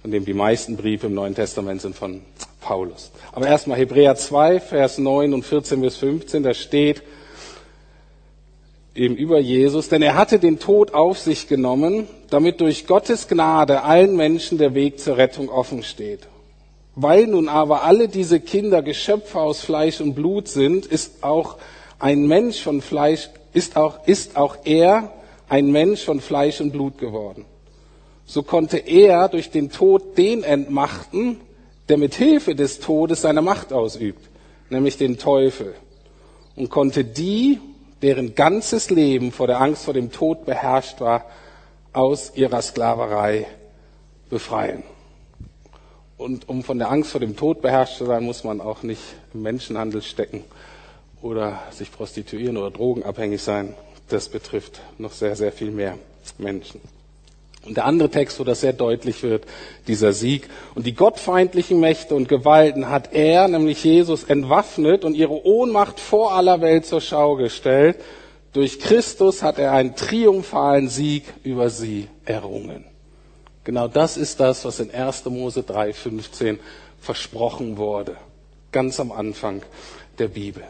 von 0.00 0.10
dem 0.10 0.24
die 0.24 0.32
meisten 0.32 0.78
Briefe 0.78 1.08
im 1.08 1.14
Neuen 1.14 1.34
Testament 1.34 1.82
sind 1.82 1.94
von 1.94 2.22
Paulus. 2.62 3.10
Aber 3.32 3.48
erstmal 3.48 3.76
Hebräer 3.76 4.16
2, 4.16 4.60
Vers 4.60 4.96
9 4.96 5.34
und 5.34 5.44
14 5.44 5.82
bis 5.82 5.96
15, 5.96 6.42
da 6.42 6.54
steht 6.54 7.02
eben 8.94 9.14
über 9.14 9.40
Jesus, 9.40 9.90
denn 9.90 10.00
er 10.00 10.14
hatte 10.14 10.38
den 10.38 10.58
Tod 10.58 10.94
auf 10.94 11.18
sich 11.18 11.48
genommen, 11.48 12.08
damit 12.30 12.62
durch 12.62 12.86
Gottes 12.86 13.28
Gnade 13.28 13.82
allen 13.82 14.16
Menschen 14.16 14.56
der 14.56 14.72
Weg 14.72 15.00
zur 15.00 15.18
Rettung 15.18 15.50
offen 15.50 15.82
steht. 15.82 16.20
Weil 16.94 17.26
nun 17.26 17.50
aber 17.50 17.82
alle 17.82 18.08
diese 18.08 18.40
Kinder 18.40 18.80
Geschöpfe 18.80 19.38
aus 19.38 19.60
Fleisch 19.60 20.00
und 20.00 20.14
Blut 20.14 20.48
sind, 20.48 20.86
ist 20.86 21.22
auch 21.22 21.58
ein 21.98 22.26
Mensch 22.26 22.62
von 22.62 22.80
Fleisch, 22.80 23.30
ist 23.52 23.76
auch, 23.76 24.06
ist 24.06 24.36
auch 24.36 24.58
er 24.64 25.12
ein 25.48 25.70
Mensch 25.70 26.04
von 26.04 26.20
Fleisch 26.20 26.60
und 26.60 26.72
Blut 26.72 26.98
geworden. 26.98 27.44
so 28.26 28.42
konnte 28.42 28.78
er 28.78 29.28
durch 29.28 29.50
den 29.50 29.70
Tod 29.70 30.18
den 30.18 30.42
entmachten, 30.42 31.40
der 31.88 31.96
mit 31.96 32.14
Hilfe 32.14 32.56
des 32.56 32.80
Todes 32.80 33.22
seine 33.22 33.40
Macht 33.40 33.72
ausübt, 33.72 34.28
nämlich 34.68 34.96
den 34.96 35.16
Teufel, 35.16 35.74
und 36.56 36.68
konnte 36.68 37.04
die, 37.04 37.60
deren 38.02 38.34
ganzes 38.34 38.90
Leben 38.90 39.30
vor 39.30 39.46
der 39.46 39.60
Angst 39.60 39.84
vor 39.84 39.94
dem 39.94 40.10
Tod 40.10 40.44
beherrscht 40.44 41.00
war, 41.00 41.26
aus 41.92 42.32
ihrer 42.34 42.60
Sklaverei 42.60 43.46
befreien. 44.28 44.82
Und 46.18 46.48
um 46.48 46.64
von 46.64 46.78
der 46.78 46.90
Angst 46.90 47.10
vor 47.10 47.20
dem 47.20 47.36
Tod 47.36 47.62
beherrscht 47.62 47.98
zu 47.98 48.06
sein, 48.06 48.24
muss 48.24 48.42
man 48.42 48.60
auch 48.60 48.82
nicht 48.82 49.02
im 49.32 49.42
Menschenhandel 49.42 50.02
stecken 50.02 50.44
oder 51.26 51.60
sich 51.70 51.90
prostituieren 51.92 52.56
oder 52.56 52.70
drogenabhängig 52.70 53.42
sein. 53.42 53.74
Das 54.08 54.28
betrifft 54.28 54.80
noch 54.98 55.12
sehr, 55.12 55.36
sehr 55.36 55.52
viel 55.52 55.70
mehr 55.70 55.98
Menschen. 56.38 56.80
Und 57.66 57.76
der 57.76 57.84
andere 57.84 58.08
Text, 58.08 58.38
wo 58.38 58.44
das 58.44 58.60
sehr 58.60 58.72
deutlich 58.72 59.24
wird, 59.24 59.44
dieser 59.88 60.12
Sieg. 60.12 60.48
Und 60.76 60.86
die 60.86 60.94
gottfeindlichen 60.94 61.80
Mächte 61.80 62.14
und 62.14 62.28
Gewalten 62.28 62.88
hat 62.88 63.12
er, 63.12 63.48
nämlich 63.48 63.82
Jesus, 63.82 64.22
entwaffnet 64.22 65.04
und 65.04 65.16
ihre 65.16 65.44
Ohnmacht 65.44 65.98
vor 65.98 66.32
aller 66.32 66.60
Welt 66.60 66.86
zur 66.86 67.00
Schau 67.00 67.34
gestellt. 67.34 67.96
Durch 68.52 68.78
Christus 68.78 69.42
hat 69.42 69.58
er 69.58 69.72
einen 69.72 69.96
triumphalen 69.96 70.88
Sieg 70.88 71.24
über 71.42 71.68
sie 71.68 72.08
errungen. 72.24 72.84
Genau 73.64 73.88
das 73.88 74.16
ist 74.16 74.38
das, 74.38 74.64
was 74.64 74.78
in 74.78 74.92
1. 74.92 75.24
Mose 75.24 75.60
3,15 75.62 76.58
versprochen 77.00 77.76
wurde. 77.78 78.16
Ganz 78.70 79.00
am 79.00 79.10
Anfang 79.10 79.62
der 80.20 80.28
Bibel. 80.28 80.62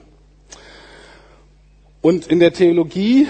Und 2.06 2.28
in 2.28 2.38
der 2.38 2.52
Theologie 2.52 3.26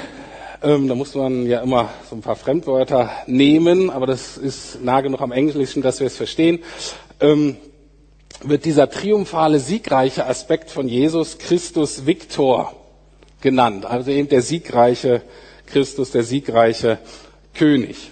ähm, 0.63 0.87
da 0.87 0.95
muss 0.95 1.15
man 1.15 1.47
ja 1.47 1.61
immer 1.61 1.89
so 2.11 2.15
ein 2.15 2.21
paar 2.21 2.37
Fremdwörter 2.37 3.11
nehmen, 3.27 3.89
aber 3.89 4.07
das 4.07 4.37
ist 4.37 4.85
nah 4.85 5.01
genug 5.01 5.23
am 5.23 5.33
Englischen, 5.33 5.81
dass 5.81 5.99
wir 5.99 6.09
es 6.09 6.19
verstehen. 6.19 6.59
Ähm, 7.19 7.57
wird 8.43 8.67
dieser 8.67 8.91
triumphale, 8.91 9.61
siegreiche 9.61 10.27
Aspekt 10.27 10.71
von 10.71 10.89
Jesus 10.89 11.39
Christus 11.39 12.05
Victor 12.05 12.75
genannt. 13.41 13.87
Also 13.87 14.11
eben 14.11 14.29
der 14.29 14.43
siegreiche 14.43 15.23
Christus, 15.65 16.11
der 16.11 16.23
siegreiche 16.23 16.99
König. 17.55 18.11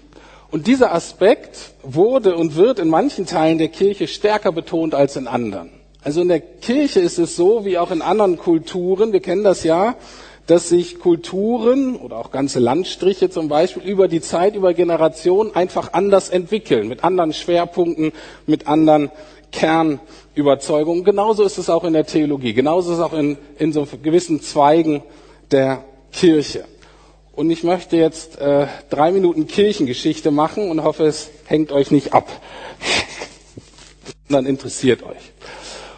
Und 0.50 0.66
dieser 0.66 0.94
Aspekt 0.94 1.74
wurde 1.82 2.36
und 2.36 2.56
wird 2.56 2.78
in 2.78 2.88
manchen 2.88 3.26
Teilen 3.26 3.58
der 3.58 3.68
Kirche 3.68 4.08
stärker 4.08 4.50
betont 4.50 4.94
als 4.94 5.16
in 5.16 5.26
anderen. 5.26 5.68
Also 6.02 6.22
in 6.22 6.28
der 6.28 6.40
Kirche 6.40 7.00
ist 7.00 7.18
es 7.18 7.36
so, 7.36 7.66
wie 7.66 7.76
auch 7.76 7.90
in 7.90 8.00
anderen 8.00 8.38
Kulturen, 8.38 9.12
wir 9.12 9.20
kennen 9.20 9.44
das 9.44 9.62
ja, 9.62 9.96
dass 10.46 10.68
sich 10.68 10.98
Kulturen 10.98 11.96
oder 11.96 12.18
auch 12.18 12.30
ganze 12.30 12.58
Landstriche 12.58 13.30
zum 13.30 13.48
Beispiel 13.48 13.82
über 13.82 14.08
die 14.08 14.20
Zeit, 14.20 14.56
über 14.56 14.74
Generationen 14.74 15.54
einfach 15.54 15.92
anders 15.92 16.28
entwickeln, 16.28 16.88
mit 16.88 17.02
anderen 17.02 17.32
Schwerpunkten, 17.32 18.12
mit 18.46 18.66
anderen 18.66 19.10
Kernüberzeugungen. 19.52 21.04
Genauso 21.04 21.44
ist 21.44 21.58
es 21.58 21.70
auch 21.70 21.84
in 21.84 21.94
der 21.94 22.06
Theologie, 22.06 22.52
genauso 22.52 22.92
ist 22.92 22.98
es 22.98 23.04
auch 23.04 23.14
in, 23.14 23.38
in 23.58 23.72
so 23.72 23.86
gewissen 24.02 24.42
Zweigen 24.42 25.02
der 25.50 25.84
Kirche. 26.12 26.64
Und 27.32 27.50
ich 27.50 27.64
möchte 27.64 27.96
jetzt 27.96 28.38
äh, 28.38 28.66
drei 28.90 29.10
Minuten 29.10 29.48
Kirchengeschichte 29.48 30.30
machen 30.30 30.70
und 30.70 30.84
hoffe, 30.84 31.04
es 31.04 31.30
hängt 31.46 31.72
euch 31.72 31.90
nicht 31.90 32.12
ab. 32.12 32.28
Dann 34.28 34.46
interessiert 34.46 35.02
euch. 35.02 35.32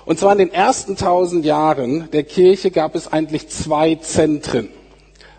Und 0.07 0.21
zwar 0.21 0.33
in 0.33 0.39
den 0.39 0.53
ersten 0.53 0.97
tausend 0.97 1.45
Jahren 1.45 2.09
der 2.13 2.23
Kirche 2.23 2.71
gab 2.71 2.95
es 2.95 3.13
eigentlich 3.13 3.49
zwei 3.49 3.97
Zentren. 3.97 4.69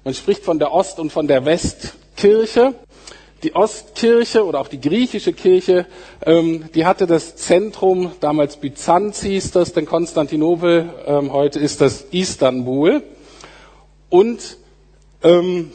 Man 0.03 0.13
spricht 0.13 0.43
von 0.43 0.59
der 0.59 0.73
Ost- 0.73 0.99
und 0.99 1.09
von 1.09 1.25
der 1.25 1.45
Westkirche. 1.45 2.75
Die 3.43 3.55
Ostkirche 3.55 4.45
oder 4.45 4.59
auch 4.59 4.67
die 4.67 4.81
griechische 4.81 5.31
Kirche, 5.31 5.85
ähm, 6.25 6.65
die 6.75 6.85
hatte 6.85 7.07
das 7.07 7.37
Zentrum, 7.37 8.11
damals 8.19 8.57
Byzanz 8.57 9.21
hieß 9.21 9.51
das, 9.51 9.73
denn 9.73 9.85
Konstantinopel, 9.85 10.89
ähm, 11.05 11.31
heute 11.31 11.59
ist 11.59 11.79
das 11.79 12.01
Istanbul. 12.11 13.03
Und, 14.09 14.57
ähm, 15.23 15.71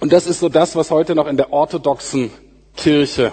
und 0.00 0.12
das 0.12 0.26
ist 0.26 0.40
so 0.40 0.48
das, 0.50 0.76
was 0.76 0.90
heute 0.90 1.14
noch 1.14 1.28
in 1.28 1.38
der 1.38 1.52
orthodoxen 1.52 2.30
Kirche 2.76 3.32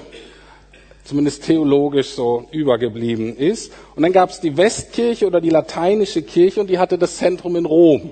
zumindest 1.08 1.46
theologisch 1.46 2.10
so 2.10 2.48
übergeblieben 2.52 3.36
ist. 3.38 3.72
Und 3.96 4.04
dann 4.04 4.12
gab 4.12 4.30
es 4.30 4.42
die 4.42 4.58
Westkirche 4.58 5.26
oder 5.26 5.40
die 5.40 5.50
lateinische 5.50 6.22
Kirche 6.22 6.60
und 6.60 6.70
die 6.70 6.80
hatte 6.80 6.98
das 6.98 7.18
Zentrum 7.18 7.56
in 7.56 7.66
Rom. 7.66 8.12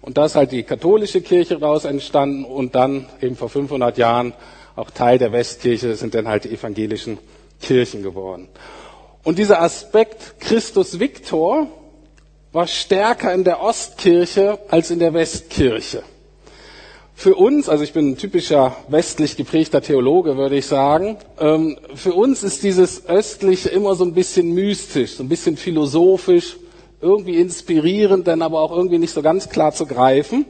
Und 0.00 0.16
da 0.16 0.24
ist 0.24 0.36
halt 0.36 0.52
die 0.52 0.62
katholische 0.62 1.20
Kirche 1.20 1.58
daraus 1.58 1.84
entstanden 1.84 2.44
und 2.44 2.74
dann 2.74 3.06
eben 3.20 3.36
vor 3.36 3.50
500 3.50 3.98
Jahren 3.98 4.32
auch 4.74 4.90
Teil 4.90 5.18
der 5.18 5.32
Westkirche 5.32 5.96
sind 5.96 6.14
dann 6.14 6.28
halt 6.28 6.44
die 6.44 6.50
evangelischen 6.50 7.18
Kirchen 7.60 8.02
geworden. 8.02 8.48
Und 9.24 9.38
dieser 9.38 9.60
Aspekt 9.60 10.40
Christus 10.40 11.00
Victor 11.00 11.66
war 12.52 12.66
stärker 12.66 13.34
in 13.34 13.44
der 13.44 13.60
Ostkirche 13.60 14.58
als 14.68 14.90
in 14.90 15.00
der 15.00 15.12
Westkirche. 15.12 16.02
Für 17.20 17.34
uns, 17.34 17.68
also 17.68 17.82
ich 17.82 17.92
bin 17.92 18.10
ein 18.10 18.16
typischer 18.16 18.76
westlich 18.86 19.36
geprägter 19.36 19.82
Theologe, 19.82 20.36
würde 20.36 20.56
ich 20.56 20.66
sagen, 20.66 21.16
ähm, 21.40 21.76
für 21.96 22.12
uns 22.12 22.44
ist 22.44 22.62
dieses 22.62 23.08
Östliche 23.08 23.70
immer 23.70 23.96
so 23.96 24.04
ein 24.04 24.14
bisschen 24.14 24.54
mystisch, 24.54 25.16
so 25.16 25.24
ein 25.24 25.28
bisschen 25.28 25.56
philosophisch, 25.56 26.58
irgendwie 27.00 27.38
inspirierend, 27.38 28.28
dann 28.28 28.40
aber 28.40 28.60
auch 28.60 28.70
irgendwie 28.70 28.98
nicht 28.98 29.12
so 29.12 29.20
ganz 29.20 29.48
klar 29.48 29.72
zu 29.72 29.84
greifen. 29.84 30.44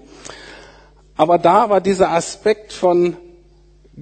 Aber 1.16 1.38
da 1.38 1.70
war 1.70 1.80
dieser 1.80 2.10
Aspekt 2.10 2.74
von 2.74 3.16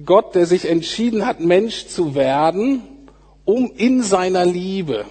Gott, 0.03 0.35
der 0.35 0.45
sich 0.45 0.67
entschieden 0.67 1.25
hat, 1.25 1.39
Mensch 1.39 1.87
zu 1.87 2.15
werden, 2.15 2.81
um 3.45 3.71
in 3.77 4.03
seiner 4.03 4.43
Liebe 4.43 5.05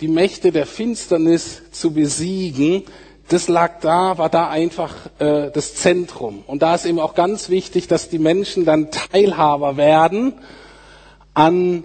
die 0.00 0.08
Mächte 0.08 0.52
der 0.52 0.64
Finsternis 0.64 1.60
zu 1.70 1.90
besiegen, 1.90 2.84
das 3.28 3.48
lag 3.48 3.80
da, 3.80 4.16
war 4.18 4.30
da 4.30 4.48
einfach 4.48 4.94
äh, 5.18 5.50
das 5.50 5.74
Zentrum. 5.74 6.44
Und 6.46 6.62
da 6.62 6.74
ist 6.74 6.86
eben 6.86 6.98
auch 6.98 7.14
ganz 7.14 7.50
wichtig, 7.50 7.86
dass 7.86 8.08
die 8.08 8.18
Menschen 8.18 8.64
dann 8.64 8.90
Teilhaber 8.90 9.76
werden 9.76 10.34
an 11.34 11.84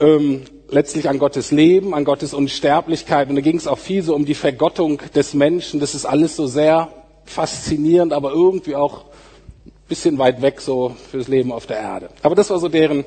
ähm, 0.00 0.44
letztlich 0.70 1.08
an 1.08 1.18
Gottes 1.18 1.50
Leben, 1.50 1.94
an 1.94 2.04
Gottes 2.04 2.32
Unsterblichkeit. 2.32 3.28
Und 3.28 3.36
da 3.36 3.42
ging 3.42 3.56
es 3.56 3.66
auch 3.66 3.78
viel 3.78 4.02
so 4.02 4.14
um 4.14 4.24
die 4.24 4.34
Vergottung 4.34 5.02
des 5.14 5.34
Menschen. 5.34 5.80
Das 5.80 5.94
ist 5.94 6.06
alles 6.06 6.36
so 6.36 6.46
sehr 6.46 6.88
faszinierend, 7.24 8.12
aber 8.12 8.32
irgendwie 8.32 8.74
auch 8.74 9.04
ein 9.66 9.72
bisschen 9.88 10.18
weit 10.18 10.40
weg 10.40 10.60
so 10.60 10.96
fürs 11.10 11.28
Leben 11.28 11.52
auf 11.52 11.66
der 11.66 11.78
Erde. 11.78 12.08
Aber 12.22 12.34
das 12.34 12.50
war 12.50 12.58
so 12.58 12.68
deren, 12.68 13.04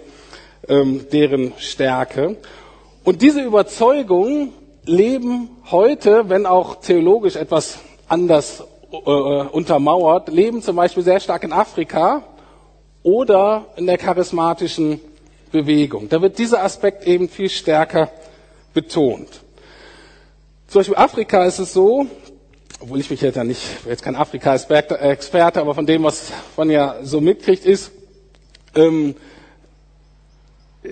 ähm, 0.67 1.05
deren 1.11 1.53
Stärke. 1.57 2.37
Und 3.03 3.21
diese 3.21 3.41
Überzeugung 3.41 4.53
leben 4.85 5.49
heute, 5.71 6.29
wenn 6.29 6.45
auch 6.45 6.75
theologisch 6.75 7.35
etwas 7.35 7.79
anders 8.07 8.63
äh, 8.91 8.95
untermauert, 8.95 10.29
leben 10.29 10.61
zum 10.61 10.75
Beispiel 10.75 11.03
sehr 11.03 11.19
stark 11.19 11.43
in 11.43 11.53
Afrika 11.53 12.23
oder 13.01 13.65
in 13.75 13.85
der 13.85 13.97
charismatischen 13.97 14.99
Bewegung. 15.51 16.09
Da 16.09 16.21
wird 16.21 16.37
dieser 16.37 16.63
Aspekt 16.63 17.05
eben 17.05 17.29
viel 17.29 17.49
stärker 17.49 18.09
betont. 18.73 19.41
Zum 20.67 20.79
Beispiel 20.79 20.95
Afrika 20.95 21.45
ist 21.45 21.59
es 21.59 21.73
so, 21.73 22.07
obwohl 22.79 22.99
ich 22.99 23.09
mich 23.09 23.21
jetzt 23.21 23.35
ja 23.35 23.43
nicht, 23.43 23.61
jetzt 23.87 24.03
kein 24.03 24.15
Afrika-Experte, 24.15 25.61
aber 25.61 25.75
von 25.75 25.85
dem, 25.85 26.03
was 26.03 26.31
man 26.57 26.69
ja 26.69 26.97
so 27.03 27.21
mitkriegt, 27.21 27.65
ist, 27.65 27.91
ähm, 28.75 29.15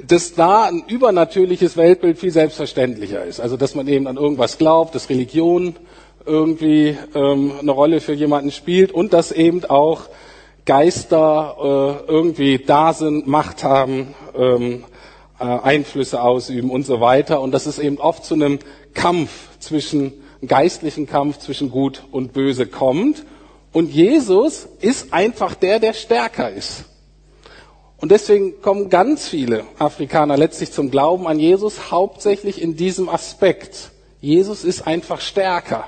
dass 0.08 0.34
da 0.34 0.66
ein 0.66 0.84
übernatürliches 0.88 1.76
Weltbild 1.76 2.18
viel 2.18 2.32
selbstverständlicher 2.32 3.26
ist. 3.26 3.40
Also 3.40 3.58
dass 3.58 3.76
man 3.76 3.88
eben 3.88 4.08
an 4.08 4.18
irgendwas 4.18 4.58
glaubt, 4.58 4.96
dass 4.96 5.10
Religion 5.10 5.76
irgendwie 6.26 6.98
ähm, 7.14 7.54
eine 7.60 7.72
Rolle 7.72 8.00
für 8.00 8.14
jemanden 8.14 8.52
spielt 8.52 8.92
und 8.92 9.14
dass 9.14 9.32
eben 9.32 9.66
auch 9.66 10.04
Geister 10.66 11.56
äh, 12.08 12.12
irgendwie 12.12 12.60
da 12.60 12.94
sind, 12.94 13.28
Macht 13.28 13.64
haben, 13.64 14.14
ähm, 14.36 14.84
äh, 15.40 15.44
Einflüsse 15.44 16.22
ausüben 16.22 16.70
und 16.70 16.86
so 16.86 17.02
weiter. 17.02 17.42
Und 17.42 17.52
dass 17.52 17.66
es 17.66 17.80
eben 17.80 17.98
oft 17.98 18.24
zu 18.24 18.36
einem 18.36 18.60
Kampf 18.94 19.32
zwischen, 19.60 20.14
einem 20.40 20.48
geistlichen 20.48 21.08
Kampf 21.08 21.40
zwischen 21.40 21.72
Gut 21.72 22.04
und 22.12 22.34
Böse 22.34 22.68
kommt. 22.68 23.26
Und 23.74 23.92
Jesus 23.92 24.68
ist 24.80 25.14
einfach 25.14 25.56
der, 25.56 25.80
der 25.80 25.94
stärker 25.94 26.52
ist. 26.52 26.86
Und 28.02 28.12
deswegen 28.12 28.62
kommen 28.62 28.90
ganz 28.90 29.28
viele 29.28 29.64
Afrikaner 29.78 30.36
letztlich 30.36 30.72
zum 30.72 30.90
Glauben 30.90 31.28
an 31.28 31.40
Jesus, 31.40 31.92
hauptsächlich 31.92 32.60
in 32.60 32.76
diesem 32.76 33.08
Aspekt. 33.10 33.92
Jesus 34.22 34.64
ist 34.64 34.88
einfach 34.88 35.22
stärker. 35.22 35.88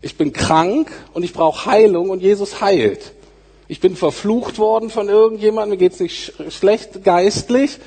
Ich 0.00 0.16
bin 0.16 0.32
krank 0.32 0.90
und 1.12 1.24
ich 1.24 1.32
brauche 1.32 1.66
Heilung 1.66 2.10
und 2.10 2.22
Jesus 2.22 2.60
heilt. 2.60 3.12
Ich 3.66 3.80
bin 3.80 3.96
verflucht 3.96 4.58
worden 4.58 4.88
von 4.88 5.08
irgendjemandem, 5.08 5.70
mir 5.70 5.76
geht's 5.78 5.98
nicht 5.98 6.34
schlecht 6.50 7.02
geistlich 7.02 7.78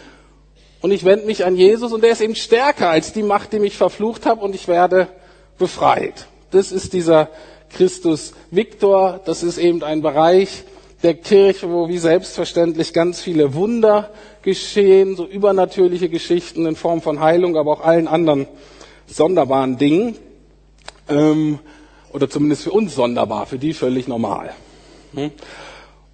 und 0.81 0.91
ich 0.91 1.05
wende 1.05 1.25
mich 1.25 1.45
an 1.45 1.55
Jesus 1.55 1.93
und 1.93 2.03
der 2.03 2.11
ist 2.11 2.21
eben 2.21 2.35
stärker 2.35 2.89
als 2.89 3.13
die 3.13 3.23
Macht, 3.23 3.53
die 3.53 3.59
mich 3.59 3.77
verflucht 3.77 4.25
hat 4.25 4.41
und 4.41 4.53
ich 4.53 4.67
werde 4.67 5.07
befreit. 5.57 6.27
Das 6.51 6.71
ist 6.71 6.91
dieser 6.91 7.29
Christus 7.69 8.33
Victor, 8.51 9.21
das 9.25 9.43
ist 9.43 9.57
eben 9.57 9.83
ein 9.83 10.01
Bereich, 10.01 10.63
der 11.05 11.13
Kirche, 11.13 11.69
wo 11.69 11.87
wie 11.87 11.99
selbstverständlich 11.99 12.91
ganz 12.91 13.21
viele 13.21 13.53
Wunder 13.53 14.09
geschehen, 14.41 15.15
so 15.15 15.23
übernatürliche 15.27 16.09
Geschichten 16.09 16.65
in 16.65 16.75
Form 16.75 17.03
von 17.03 17.19
Heilung, 17.19 17.57
aber 17.57 17.73
auch 17.73 17.81
allen 17.81 18.07
anderen 18.07 18.47
sonderbaren 19.05 19.77
Dingen. 19.77 20.17
Ähm, 21.07 21.59
oder 22.11 22.27
zumindest 22.27 22.63
für 22.63 22.71
uns 22.71 22.95
sonderbar, 22.95 23.45
für 23.45 23.59
die 23.59 23.73
völlig 23.73 24.07
normal. 24.07 24.53
Hm? 25.13 25.29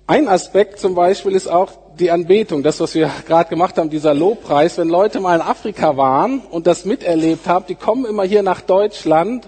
Ein 0.08 0.28
Aspekt 0.28 0.80
zum 0.80 0.94
Beispiel 0.94 1.32
ist 1.32 1.48
auch 1.48 1.72
die 1.98 2.12
Anbetung, 2.12 2.62
das, 2.62 2.82
was 2.82 2.94
wir 2.94 3.10
gerade 3.26 3.50
gemacht 3.50 3.78
haben, 3.78 3.90
dieser 3.90 4.14
Lobpreis. 4.14 4.78
Wenn 4.78 4.90
Leute 4.90 5.22
mal 5.22 5.36
in 5.36 5.42
Afrika 5.42 5.96
waren 5.96 6.40
und 6.40 6.68
das 6.68 6.84
miterlebt 6.84 7.48
haben, 7.48 7.64
die 7.70 7.76
kommen 7.76 8.04
immer 8.04 8.24
hier 8.24 8.44
nach 8.44 8.60
Deutschland 8.60 9.48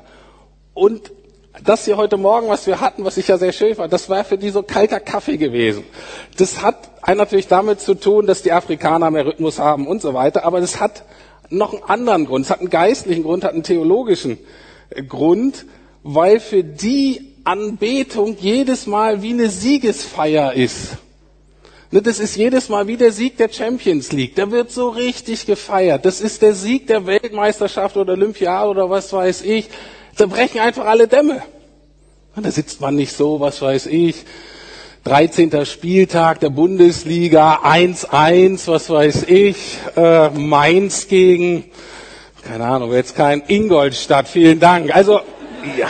und 0.74 1.12
das 1.62 1.86
hier 1.86 1.98
heute 1.98 2.18
Morgen, 2.18 2.48
was 2.48 2.66
wir 2.66 2.80
hatten, 2.80 3.06
was 3.06 3.18
ich 3.18 3.28
ja 3.28 3.38
sehr 3.38 3.52
schön 3.52 3.76
fand, 3.76 3.94
das 3.94 4.10
war 4.10 4.24
für 4.24 4.38
die 4.38 4.50
so 4.50 4.64
kalter 4.64 5.00
Kaffee 5.00 5.38
gewesen. 5.38 5.84
Das 6.38 6.62
hat 6.62 6.90
natürlich 7.08 7.48
damit 7.48 7.80
zu 7.80 7.94
tun, 7.94 8.26
dass 8.26 8.42
die 8.42 8.52
Afrikaner 8.52 9.12
mehr 9.12 9.26
Rhythmus 9.26 9.60
haben 9.60 9.88
und 9.88 10.02
so 10.02 10.14
weiter, 10.14 10.46
aber 10.46 10.62
das 10.62 10.80
hat 10.80 11.04
noch 11.50 11.74
einen 11.74 11.84
anderen 11.84 12.26
Grund. 12.26 12.46
Es 12.46 12.52
hat 12.52 12.60
einen 12.60 12.70
geistlichen 12.70 13.24
Grund, 13.24 13.44
hat 13.44 13.54
einen 13.54 13.64
theologischen 13.64 14.40
äh, 14.90 15.04
Grund, 15.04 15.66
weil 16.02 16.40
für 16.40 16.64
die 16.64 17.36
Anbetung 17.44 18.36
jedes 18.40 18.88
Mal 18.88 19.22
wie 19.22 19.34
eine 19.34 19.50
Siegesfeier 19.50 20.54
ist. 20.54 20.98
Ne, 21.92 22.02
das 22.02 22.20
ist 22.20 22.36
jedes 22.36 22.70
Mal 22.70 22.88
wie 22.88 22.98
der 22.98 23.12
Sieg 23.12 23.38
der 23.38 23.50
Champions 23.50 24.12
League. 24.12 24.36
Der 24.36 24.50
wird 24.50 24.72
so 24.72 24.90
richtig 24.90 25.46
gefeiert. 25.46 26.06
Das 26.06 26.22
ist 26.22 26.42
der 26.42 26.56
Sieg 26.56 26.88
der 26.88 27.06
Weltmeisterschaft 27.06 27.98
oder 27.98 28.14
Olympiade 28.14 28.70
oder 28.70 28.90
was 28.90 29.14
weiß 29.14 29.44
ich. 29.44 29.70
Da 30.18 30.26
brechen 30.28 30.60
einfach 30.60 30.86
alle 30.86 31.08
Dämme. 31.08 31.42
Und 32.36 32.46
da 32.46 32.52
sitzt 32.52 32.82
man 32.82 32.96
nicht 32.96 33.16
so, 33.16 33.40
was 33.40 33.62
weiß 33.62 33.88
ich. 33.88 34.26
13. 35.06 35.66
Spieltag 35.66 36.40
der 36.40 36.50
Bundesliga, 36.50 37.60
1-1, 37.64 38.68
was 38.68 38.90
weiß 38.90 39.24
ich, 39.24 39.78
äh, 39.98 40.30
Mainz 40.30 41.10
gegen, 41.10 41.66
keine 42.48 42.66
Ahnung, 42.66 42.94
jetzt 42.94 43.16
kein 43.16 43.44
Ingolstadt, 43.46 44.30
vielen 44.30 44.62
Dank. 44.62 44.96
Also, 44.96 45.20
ja. 45.78 45.90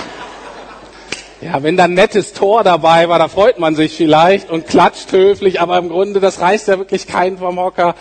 Ja, 1.41 1.61
wenn 1.61 1.77
da 1.77 1.83
ein 1.83 1.93
nettes 1.93 2.33
Tor 2.33 2.63
dabei 2.63 3.09
war, 3.09 3.19
da 3.19 3.27
freut 3.27 3.59
man 3.59 3.75
sich 3.75 3.93
vielleicht 3.93 4.49
und 4.49 4.65
klatscht 4.65 5.11
höflich, 5.11 5.61
aber 5.61 5.77
im 5.77 5.89
Grunde, 5.89 6.19
das 6.19 6.39
reißt 6.39 6.69
ja 6.69 6.79
wirklich 6.79 7.05
keinen 7.05 7.37
vom 7.37 7.59
Hocker. 7.59 7.95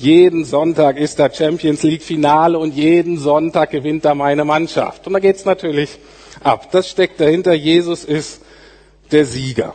Jeden 0.00 0.44
Sonntag 0.44 0.96
ist 0.96 1.18
da 1.18 1.28
Champions 1.28 1.82
League 1.82 2.02
Finale 2.02 2.56
und 2.56 2.72
jeden 2.72 3.18
Sonntag 3.18 3.72
gewinnt 3.72 4.04
da 4.04 4.14
meine 4.14 4.44
Mannschaft. 4.44 5.08
Und 5.08 5.12
da 5.12 5.18
geht's 5.18 5.44
natürlich 5.44 5.98
ab. 6.40 6.70
Das 6.70 6.88
steckt 6.88 7.18
dahinter. 7.18 7.52
Jesus 7.52 8.04
ist 8.04 8.40
der 9.10 9.24
Sieger. 9.24 9.74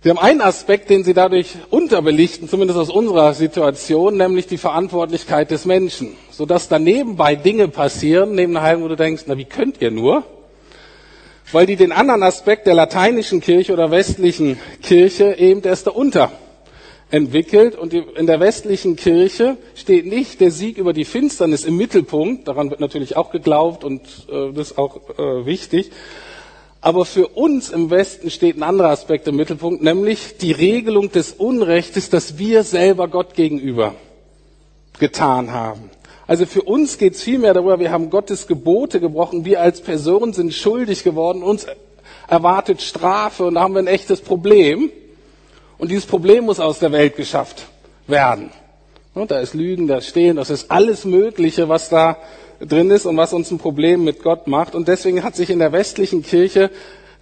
Wir 0.00 0.10
haben 0.10 0.18
einen 0.18 0.40
Aspekt, 0.40 0.88
den 0.88 1.04
Sie 1.04 1.12
dadurch 1.12 1.56
unterbelichten, 1.68 2.48
zumindest 2.48 2.78
aus 2.78 2.88
unserer 2.88 3.34
Situation, 3.34 4.16
nämlich 4.16 4.46
die 4.46 4.56
Verantwortlichkeit 4.56 5.50
des 5.50 5.66
Menschen. 5.66 6.16
Sodass 6.30 6.68
da 6.68 6.78
nebenbei 6.78 7.34
Dinge 7.34 7.68
passieren, 7.68 8.34
neben 8.34 8.58
Heilung, 8.62 8.84
wo 8.84 8.88
du 8.88 8.96
denkst, 8.96 9.24
na, 9.26 9.36
wie 9.36 9.44
könnt 9.44 9.82
ihr 9.82 9.90
nur? 9.90 10.22
Weil 11.52 11.66
die 11.66 11.76
den 11.76 11.92
anderen 11.92 12.22
Aspekt 12.22 12.66
der 12.66 12.74
lateinischen 12.74 13.42
Kirche 13.42 13.74
oder 13.74 13.90
westlichen 13.90 14.58
Kirche 14.82 15.34
eben 15.38 15.62
erst 15.62 15.86
darunter 15.86 16.32
entwickelt 17.10 17.76
und 17.76 17.94
in 17.94 18.26
der 18.26 18.40
westlichen 18.40 18.96
Kirche 18.96 19.56
steht 19.74 20.06
nicht 20.06 20.40
der 20.40 20.50
Sieg 20.50 20.76
über 20.76 20.92
die 20.92 21.04
Finsternis 21.04 21.64
im 21.64 21.76
Mittelpunkt, 21.76 22.48
daran 22.48 22.70
wird 22.70 22.80
natürlich 22.80 23.16
auch 23.16 23.30
geglaubt 23.30 23.84
und 23.84 24.02
äh, 24.28 24.52
das 24.52 24.72
ist 24.72 24.78
auch 24.78 24.96
äh, 25.16 25.46
wichtig, 25.46 25.92
aber 26.80 27.04
für 27.04 27.28
uns 27.28 27.70
im 27.70 27.90
Westen 27.90 28.30
steht 28.30 28.56
ein 28.56 28.62
anderer 28.62 28.90
Aspekt 28.90 29.28
im 29.28 29.36
Mittelpunkt, 29.36 29.82
nämlich 29.82 30.36
die 30.38 30.52
Regelung 30.52 31.10
des 31.12 31.32
Unrechtes, 31.32 32.10
das 32.10 32.38
wir 32.38 32.64
selber 32.64 33.08
Gott 33.08 33.34
gegenüber 33.34 33.94
getan 34.98 35.52
haben. 35.52 35.90
Also 36.26 36.44
für 36.44 36.62
uns 36.62 36.98
geht 36.98 37.14
es 37.14 37.22
vielmehr 37.22 37.54
darüber, 37.54 37.78
wir 37.78 37.92
haben 37.92 38.10
Gottes 38.10 38.48
Gebote 38.48 38.98
gebrochen, 38.98 39.44
wir 39.44 39.60
als 39.60 39.80
Person 39.80 40.32
sind 40.32 40.52
schuldig 40.52 41.04
geworden, 41.04 41.44
uns 41.44 41.66
erwartet 42.28 42.82
Strafe 42.82 43.44
und 43.44 43.54
da 43.54 43.60
haben 43.60 43.74
wir 43.74 43.80
ein 43.80 43.86
echtes 43.86 44.20
Problem. 44.20 44.90
Und 45.78 45.90
dieses 45.90 46.06
Problem 46.06 46.44
muss 46.44 46.60
aus 46.60 46.78
der 46.78 46.92
Welt 46.92 47.16
geschafft 47.16 47.66
werden. 48.06 48.50
Da 49.14 49.40
ist 49.40 49.54
Lügen, 49.54 49.86
da 49.86 49.98
ist 49.98 50.08
Stehen, 50.08 50.36
das 50.36 50.50
ist 50.50 50.70
alles 50.70 51.04
Mögliche, 51.06 51.68
was 51.68 51.88
da 51.88 52.18
drin 52.60 52.90
ist 52.90 53.06
und 53.06 53.16
was 53.16 53.32
uns 53.32 53.50
ein 53.50 53.58
Problem 53.58 54.04
mit 54.04 54.22
Gott 54.22 54.46
macht. 54.46 54.74
Und 54.74 54.88
deswegen 54.88 55.22
hat 55.22 55.36
sich 55.36 55.50
in 55.50 55.58
der 55.58 55.72
westlichen 55.72 56.22
Kirche 56.22 56.70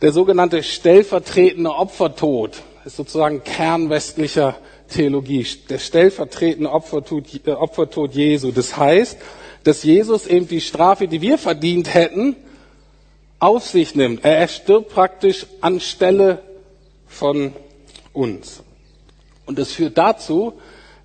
der 0.03 0.13
sogenannte 0.13 0.63
stellvertretende 0.63 1.71
Opfertod, 1.71 2.63
ist 2.85 2.97
sozusagen 2.97 3.45
Kern 3.45 3.91
westlicher 3.91 4.57
Theologie, 4.89 5.47
der 5.69 5.79
stellvertretende 5.79 6.71
Opfertod, 6.71 7.25
äh, 7.47 7.51
Opfertod 7.53 8.13
Jesu. 8.15 8.51
Das 8.51 8.77
heißt, 8.77 9.19
dass 9.63 9.83
Jesus 9.83 10.27
eben 10.27 10.47
die 10.47 10.61
Strafe, 10.61 11.09
die 11.09 11.21
wir 11.21 11.39
verdient 11.39 11.95
hätten, 11.95 12.37
auf 13.39 13.67
sich 13.67 13.95
nimmt. 13.95 14.25
Er 14.25 14.47
stirbt 14.49 14.91
praktisch 14.91 15.47
anstelle 15.61 16.43
von 17.07 17.53
uns. 18.15 18.63
Und 19.45 19.59
das 19.59 19.73
führt 19.73 19.99
dazu, 19.99 20.55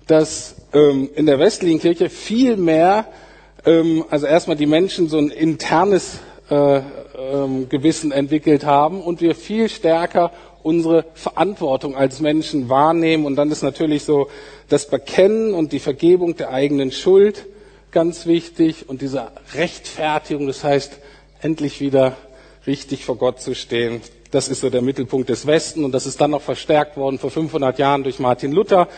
dass 0.06 0.56
ähm, 0.72 1.10
in 1.14 1.26
der 1.26 1.38
westlichen 1.38 1.80
Kirche 1.80 2.08
viel 2.08 2.56
mehr, 2.56 3.06
ähm, 3.66 4.04
also 4.08 4.26
erstmal 4.26 4.56
die 4.56 4.66
Menschen 4.66 5.08
so 5.08 5.18
ein 5.18 5.28
internes 5.28 6.20
äh, 6.48 6.80
ähm, 7.18 7.68
Gewissen 7.68 8.12
entwickelt 8.12 8.64
haben 8.64 9.02
und 9.02 9.20
wir 9.20 9.34
viel 9.34 9.68
stärker 9.68 10.32
unsere 10.62 11.04
Verantwortung 11.14 11.94
als 11.96 12.20
Menschen 12.20 12.68
wahrnehmen. 12.68 13.24
Und 13.24 13.36
dann 13.36 13.50
ist 13.50 13.62
natürlich 13.62 14.04
so 14.04 14.28
das 14.68 14.88
Bekennen 14.88 15.54
und 15.54 15.72
die 15.72 15.78
Vergebung 15.78 16.36
der 16.36 16.50
eigenen 16.50 16.92
Schuld 16.92 17.46
ganz 17.92 18.26
wichtig 18.26 18.88
und 18.88 19.02
diese 19.02 19.28
Rechtfertigung, 19.54 20.46
das 20.46 20.62
heißt, 20.62 20.98
endlich 21.40 21.80
wieder 21.80 22.16
richtig 22.66 23.04
vor 23.04 23.16
Gott 23.16 23.40
zu 23.40 23.54
stehen. 23.54 24.00
Das 24.30 24.48
ist 24.48 24.60
so 24.60 24.70
der 24.70 24.82
Mittelpunkt 24.82 25.28
des 25.28 25.46
Westen 25.46 25.84
und 25.84 25.92
das 25.92 26.06
ist 26.06 26.20
dann 26.20 26.30
noch 26.30 26.42
verstärkt 26.42 26.96
worden 26.96 27.18
vor 27.18 27.30
500 27.30 27.78
Jahren 27.78 28.04
durch 28.04 28.20
Martin 28.20 28.52
Luther, 28.52 28.88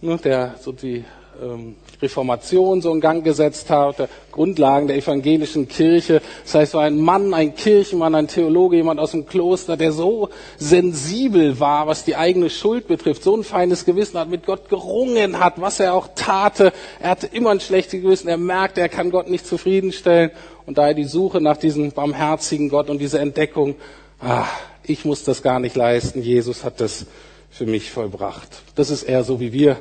ne, 0.00 0.16
der 0.16 0.54
so 0.60 0.72
die 0.72 1.04
ähm, 1.42 1.76
Reformation 2.00 2.80
so 2.80 2.92
in 2.92 3.00
Gang 3.00 3.24
gesetzt 3.24 3.70
hat, 3.70 4.08
Grundlagen 4.30 4.86
der 4.86 4.96
evangelischen 4.96 5.68
Kirche. 5.68 6.22
Das 6.44 6.54
heißt, 6.54 6.72
so 6.72 6.78
ein 6.78 6.98
Mann, 7.00 7.34
ein 7.34 7.54
Kirchenmann, 7.54 8.14
ein 8.14 8.28
Theologe, 8.28 8.76
jemand 8.76 9.00
aus 9.00 9.10
dem 9.10 9.26
Kloster, 9.26 9.76
der 9.76 9.92
so 9.92 10.30
sensibel 10.56 11.58
war, 11.58 11.86
was 11.86 12.04
die 12.04 12.16
eigene 12.16 12.50
Schuld 12.50 12.86
betrifft, 12.88 13.24
so 13.24 13.36
ein 13.36 13.44
feines 13.44 13.84
Gewissen 13.84 14.18
hat, 14.18 14.28
mit 14.28 14.46
Gott 14.46 14.68
gerungen 14.68 15.40
hat, 15.40 15.60
was 15.60 15.80
er 15.80 15.94
auch 15.94 16.08
tate. 16.14 16.72
Er 17.00 17.10
hatte 17.10 17.26
immer 17.26 17.50
ein 17.50 17.60
schlechtes 17.60 18.00
Gewissen, 18.00 18.28
er 18.28 18.38
merkte, 18.38 18.80
er 18.80 18.88
kann 18.88 19.10
Gott 19.10 19.28
nicht 19.28 19.46
zufriedenstellen. 19.46 20.30
Und 20.66 20.78
daher 20.78 20.94
die 20.94 21.04
Suche 21.04 21.40
nach 21.40 21.56
diesem 21.56 21.92
barmherzigen 21.92 22.68
Gott 22.68 22.90
und 22.90 22.98
diese 22.98 23.18
Entdeckung, 23.18 23.74
ah, 24.20 24.44
ich 24.88 25.04
muss 25.04 25.24
das 25.24 25.42
gar 25.42 25.60
nicht 25.60 25.76
leisten, 25.76 26.22
Jesus 26.22 26.64
hat 26.64 26.80
das 26.80 27.06
für 27.50 27.66
mich 27.66 27.90
vollbracht. 27.90 28.48
Das 28.74 28.90
ist 28.90 29.02
eher 29.02 29.24
so, 29.24 29.40
wie 29.40 29.52
wir 29.52 29.80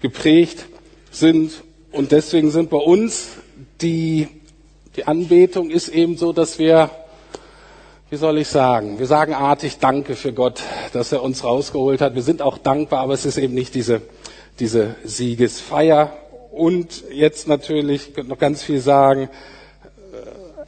geprägt 0.00 0.66
sind. 1.10 1.52
Und 1.90 2.12
deswegen 2.12 2.50
sind 2.50 2.70
bei 2.70 2.78
uns 2.78 3.28
die, 3.80 4.28
die 4.96 5.06
Anbetung 5.06 5.70
ist 5.70 5.88
eben 5.88 6.16
so, 6.16 6.32
dass 6.32 6.58
wir, 6.58 6.90
wie 8.10 8.16
soll 8.16 8.38
ich 8.38 8.48
sagen, 8.48 8.98
wir 8.98 9.06
sagen 9.06 9.34
artig 9.34 9.78
Danke 9.78 10.16
für 10.16 10.32
Gott, 10.32 10.60
dass 10.92 11.12
er 11.12 11.22
uns 11.22 11.44
rausgeholt 11.44 12.00
hat. 12.00 12.14
Wir 12.14 12.22
sind 12.22 12.42
auch 12.42 12.58
dankbar, 12.58 13.00
aber 13.00 13.14
es 13.14 13.24
ist 13.24 13.38
eben 13.38 13.54
nicht 13.54 13.74
diese, 13.74 14.02
diese 14.58 14.96
Siegesfeier. 15.04 16.16
Und 16.50 17.04
jetzt 17.10 17.48
natürlich 17.48 18.12
noch 18.26 18.38
ganz 18.38 18.62
viel 18.62 18.80
sagen, 18.80 19.28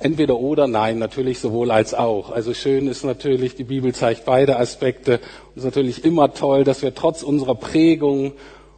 entweder 0.05 0.39
oder, 0.39 0.67
nein, 0.67 0.99
natürlich 0.99 1.39
sowohl 1.39 1.71
als 1.71 1.95
auch. 1.95 2.31
Also 2.31 2.53
schön 2.53 2.89
ist 2.89 3.05
natürlich, 3.05 3.57
die 3.57 3.65
Bibel 3.65 3.95
zeigt 3.95 4.27
beide 4.27 4.59
Aspekte. 4.59 5.15
Und 5.15 5.21
es 5.53 5.59
ist 5.59 5.65
natürlich 5.65 6.05
immer 6.05 6.35
toll, 6.35 6.63
dass 6.63 6.83
wir 6.83 6.95
trotz 6.95 7.23
unserer 7.23 7.55
Prägung 7.55 8.33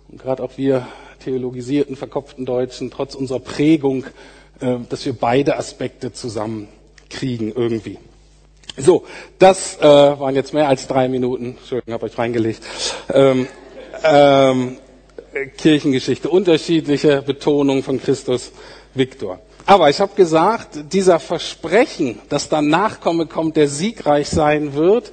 und 0.09 0.23
gerade 0.23 0.43
auch 0.43 0.53
wir 0.57 0.87
theologisierten, 1.25 1.97
verkopften 1.97 2.47
Deutschen, 2.47 2.93
trotz 2.93 3.17
unserer 3.17 3.41
Prägung, 3.41 4.05
äh, 4.61 4.77
dass 4.89 5.05
wir 5.05 5.15
beide 5.15 5.57
Aspekte 5.57 6.13
zusammenkriegen 6.13 7.53
irgendwie. 7.53 7.99
So, 8.77 9.05
das 9.41 9.79
äh, 9.79 9.83
waren 9.83 10.37
jetzt 10.37 10.55
mehr 10.55 10.69
als 10.69 10.87
drei 10.87 11.09
Minuten. 11.09 11.57
Entschuldigung, 11.59 11.93
habe 11.93 12.07
euch 12.07 12.17
reingelegt. 12.17 12.63
Ähm, 13.13 13.49
ähm, 14.05 14.77
Kirchengeschichte, 15.59 16.31
unterschiedliche 16.31 17.23
Betonungen 17.23 17.83
von 17.83 18.01
Christus 18.01 18.53
Viktor. 18.95 19.41
Aber 19.67 19.91
ich 19.91 20.01
habe 20.01 20.15
gesagt, 20.15 20.93
dieser 20.93 21.19
Versprechen, 21.19 22.21
dass 22.29 22.49
dann 22.49 22.69
Nachkomme 22.69 23.27
kommt, 23.27 23.57
der 23.57 23.67
siegreich 23.67 24.29
sein 24.29 24.75
wird, 24.75 25.11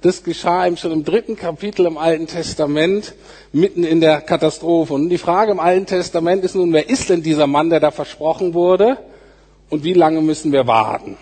das 0.00 0.22
geschah 0.22 0.64
eben 0.64 0.76
schon 0.76 0.92
im 0.92 1.04
dritten 1.04 1.34
Kapitel 1.34 1.86
im 1.86 1.98
Alten 1.98 2.28
Testament, 2.28 3.14
mitten 3.52 3.82
in 3.82 4.00
der 4.00 4.20
Katastrophe. 4.20 4.94
Und 4.94 5.08
die 5.08 5.18
Frage 5.18 5.50
im 5.50 5.58
Alten 5.58 5.86
Testament 5.86 6.44
ist 6.44 6.54
nun, 6.54 6.72
wer 6.72 6.88
ist 6.88 7.10
denn 7.10 7.24
dieser 7.24 7.48
Mann, 7.48 7.68
der 7.68 7.80
da 7.80 7.90
versprochen 7.90 8.54
wurde? 8.54 8.98
Und 9.70 9.82
wie 9.82 9.94
lange 9.94 10.20
müssen 10.20 10.52
wir 10.52 10.68
warten? 10.68 11.16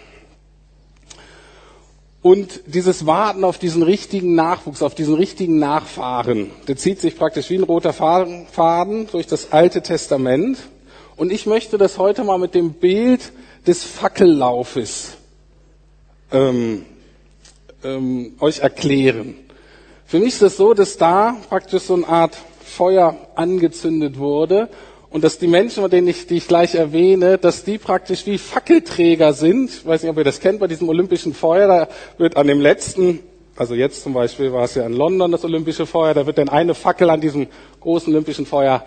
Und 2.20 2.60
dieses 2.66 3.06
Warten 3.06 3.44
auf 3.44 3.56
diesen 3.56 3.82
richtigen 3.82 4.34
Nachwuchs, 4.34 4.82
auf 4.82 4.94
diesen 4.94 5.14
richtigen 5.14 5.58
Nachfahren, 5.58 6.50
der 6.68 6.76
zieht 6.76 7.00
sich 7.00 7.16
praktisch 7.16 7.48
wie 7.48 7.56
ein 7.56 7.62
roter 7.62 7.94
Faden 7.94 9.08
durch 9.10 9.26
das 9.26 9.52
Alte 9.52 9.80
Testament. 9.80 10.58
Und 11.16 11.31
ich 11.31 11.46
möchte 11.46 11.79
das 11.79 11.98
heute 11.98 12.24
mal 12.24 12.38
mit 12.38 12.55
dem 12.55 12.72
Bild 12.72 13.33
des 13.66 13.85
Fackellaufes 13.85 15.12
ähm, 16.33 16.85
ähm, 17.85 18.35
euch 18.40 18.59
erklären. 18.59 19.37
Für 20.07 20.18
mich 20.18 20.29
ist 20.29 20.35
es 20.35 20.40
das 20.40 20.57
so, 20.57 20.74
dass 20.74 20.96
da 20.96 21.37
praktisch 21.48 21.85
so 21.85 21.94
eine 21.94 22.09
Art 22.09 22.37
Feuer 22.64 23.16
angezündet 23.37 24.18
wurde 24.18 24.68
und 25.11 25.22
dass 25.22 25.38
die 25.38 25.46
Menschen, 25.46 25.88
denen 25.88 26.09
ich, 26.09 26.27
die 26.27 26.38
ich 26.38 26.48
gleich 26.48 26.74
erwähne, 26.74 27.38
dass 27.38 27.62
die 27.62 27.79
praktisch 27.79 28.27
wie 28.27 28.37
Fackelträger 28.37 29.33
sind. 29.33 29.70
Ich 29.70 29.87
weiß 29.87 30.03
nicht, 30.03 30.11
ob 30.11 30.18
ihr 30.18 30.24
das 30.24 30.40
kennt 30.40 30.59
bei 30.59 30.66
diesem 30.66 30.88
olympischen 30.88 31.33
Feuer. 31.33 31.68
Da 31.68 31.88
wird 32.18 32.37
an 32.37 32.48
dem 32.48 32.61
letzten, 32.61 33.20
also 33.55 33.74
jetzt 33.77 34.03
zum 34.03 34.14
Beispiel 34.14 34.53
war 34.53 34.64
es 34.64 34.74
ja 34.74 34.85
in 34.85 34.94
London 34.94 35.31
das 35.31 35.44
olympische 35.44 35.87
Feuer, 35.87 36.14
da 36.14 36.27
wird 36.27 36.38
dann 36.38 36.48
eine 36.48 36.74
Fackel 36.74 37.09
an 37.09 37.20
diesem 37.20 37.46
großen 37.81 38.12
olympischen 38.12 38.46
Feuer 38.46 38.85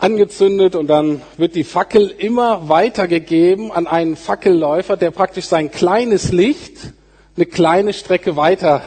angezündet 0.00 0.74
und 0.74 0.86
dann 0.86 1.22
wird 1.36 1.54
die 1.54 1.64
Fackel 1.64 2.12
immer 2.16 2.68
weitergegeben 2.68 3.70
an 3.70 3.86
einen 3.86 4.16
Fackelläufer, 4.16 4.96
der 4.96 5.10
praktisch 5.10 5.46
sein 5.46 5.70
kleines 5.70 6.32
Licht 6.32 6.92
eine 7.36 7.46
kleine 7.46 7.92
Strecke 7.92 8.36
weiter 8.36 8.82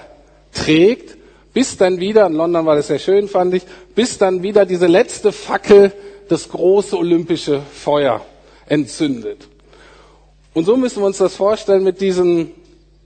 trägt, 0.53 1.17
bis 1.53 1.77
dann 1.77 1.99
wieder, 1.99 2.25
in 2.27 2.33
London 2.33 2.65
war 2.65 2.75
das 2.75 2.87
sehr 2.87 2.99
schön, 2.99 3.27
fand 3.27 3.53
ich, 3.53 3.63
bis 3.95 4.17
dann 4.17 4.43
wieder 4.43 4.65
diese 4.65 4.87
letzte 4.87 5.31
Fackel 5.31 5.91
das 6.29 6.49
große 6.49 6.97
olympische 6.97 7.61
Feuer 7.61 8.21
entzündet. 8.67 9.47
Und 10.53 10.65
so 10.65 10.77
müssen 10.77 11.01
wir 11.01 11.07
uns 11.07 11.17
das 11.17 11.35
vorstellen 11.35 11.83
mit 11.83 12.01
diesem, 12.01 12.51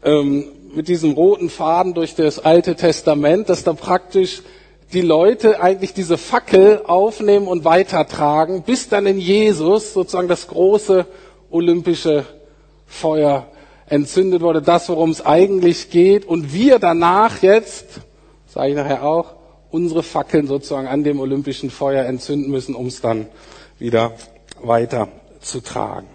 ähm, 0.04 0.46
mit 0.74 0.88
diesem 0.88 1.12
roten 1.12 1.50
Faden 1.50 1.94
durch 1.94 2.16
das 2.16 2.40
Alte 2.40 2.76
Testament, 2.76 3.50
dass 3.50 3.64
da 3.64 3.74
praktisch 3.74 4.42
die 4.94 5.02
Leute 5.02 5.62
eigentlich 5.62 5.94
diese 5.94 6.18
Fackel 6.18 6.82
aufnehmen 6.86 7.48
und 7.48 7.66
weitertragen, 7.66 8.64
bis 8.64 8.90
dann 8.90 9.06
in 9.06 9.20
Jesus 9.20 9.94
sozusagen 9.94 10.28
das 10.28 10.48
große 10.48 11.06
olympische 11.50 12.26
Feuer 12.86 13.48
entzündet 13.90 14.42
wurde, 14.42 14.62
das, 14.62 14.90
worum 14.90 15.12
es 15.12 15.26
eigentlich 15.26 15.90
geht, 15.90 16.26
und 16.26 16.54
wir 16.54 16.80
danach 16.80 17.42
jetzt, 17.42 17.86
sage 18.48 18.70
ich 18.70 18.76
nachher 18.76 19.04
auch, 19.04 19.36
unsere 19.70 20.04
Fackeln 20.04 20.48
sozusagen 20.48 20.88
an 20.88 21.04
dem 21.04 21.20
olympischen 21.20 21.70
Feuer 21.70 22.06
entzünden 22.06 22.50
müssen, 22.50 22.76
um 22.76 22.88
es 22.88 23.02
dann 23.02 23.28
wieder 23.80 24.14
weiter 24.62 25.10
zu 25.42 25.62
tragen. 25.62 26.08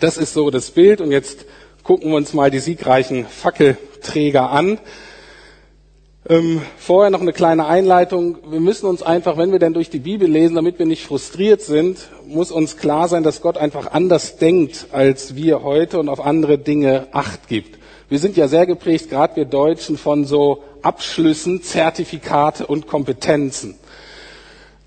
Das 0.00 0.16
ist 0.16 0.32
so 0.32 0.50
das 0.50 0.70
Bild 0.70 1.00
und 1.00 1.10
jetzt 1.10 1.44
gucken 1.82 2.10
wir 2.10 2.16
uns 2.16 2.32
mal 2.32 2.50
die 2.50 2.60
siegreichen 2.60 3.26
Fackelträger 3.26 4.50
an. 4.50 4.78
Ähm, 6.30 6.60
vorher 6.76 7.10
noch 7.10 7.22
eine 7.22 7.32
kleine 7.32 7.64
Einleitung. 7.64 8.36
Wir 8.50 8.60
müssen 8.60 8.84
uns 8.84 9.02
einfach, 9.02 9.38
wenn 9.38 9.50
wir 9.50 9.58
denn 9.58 9.72
durch 9.72 9.88
die 9.88 9.98
Bibel 9.98 10.28
lesen, 10.28 10.56
damit 10.56 10.78
wir 10.78 10.84
nicht 10.84 11.02
frustriert 11.02 11.62
sind, 11.62 12.10
muss 12.26 12.50
uns 12.50 12.76
klar 12.76 13.08
sein, 13.08 13.22
dass 13.22 13.40
Gott 13.40 13.56
einfach 13.56 13.92
anders 13.92 14.36
denkt 14.36 14.88
als 14.92 15.36
wir 15.36 15.62
heute 15.62 15.98
und 15.98 16.10
auf 16.10 16.20
andere 16.20 16.58
Dinge 16.58 17.06
Acht 17.12 17.48
gibt. 17.48 17.78
Wir 18.10 18.18
sind 18.18 18.36
ja 18.36 18.46
sehr 18.46 18.66
geprägt, 18.66 19.08
gerade 19.08 19.36
wir 19.36 19.46
Deutschen, 19.46 19.96
von 19.96 20.26
so 20.26 20.62
Abschlüssen, 20.82 21.62
Zertifikate 21.62 22.66
und 22.66 22.86
Kompetenzen. 22.86 23.76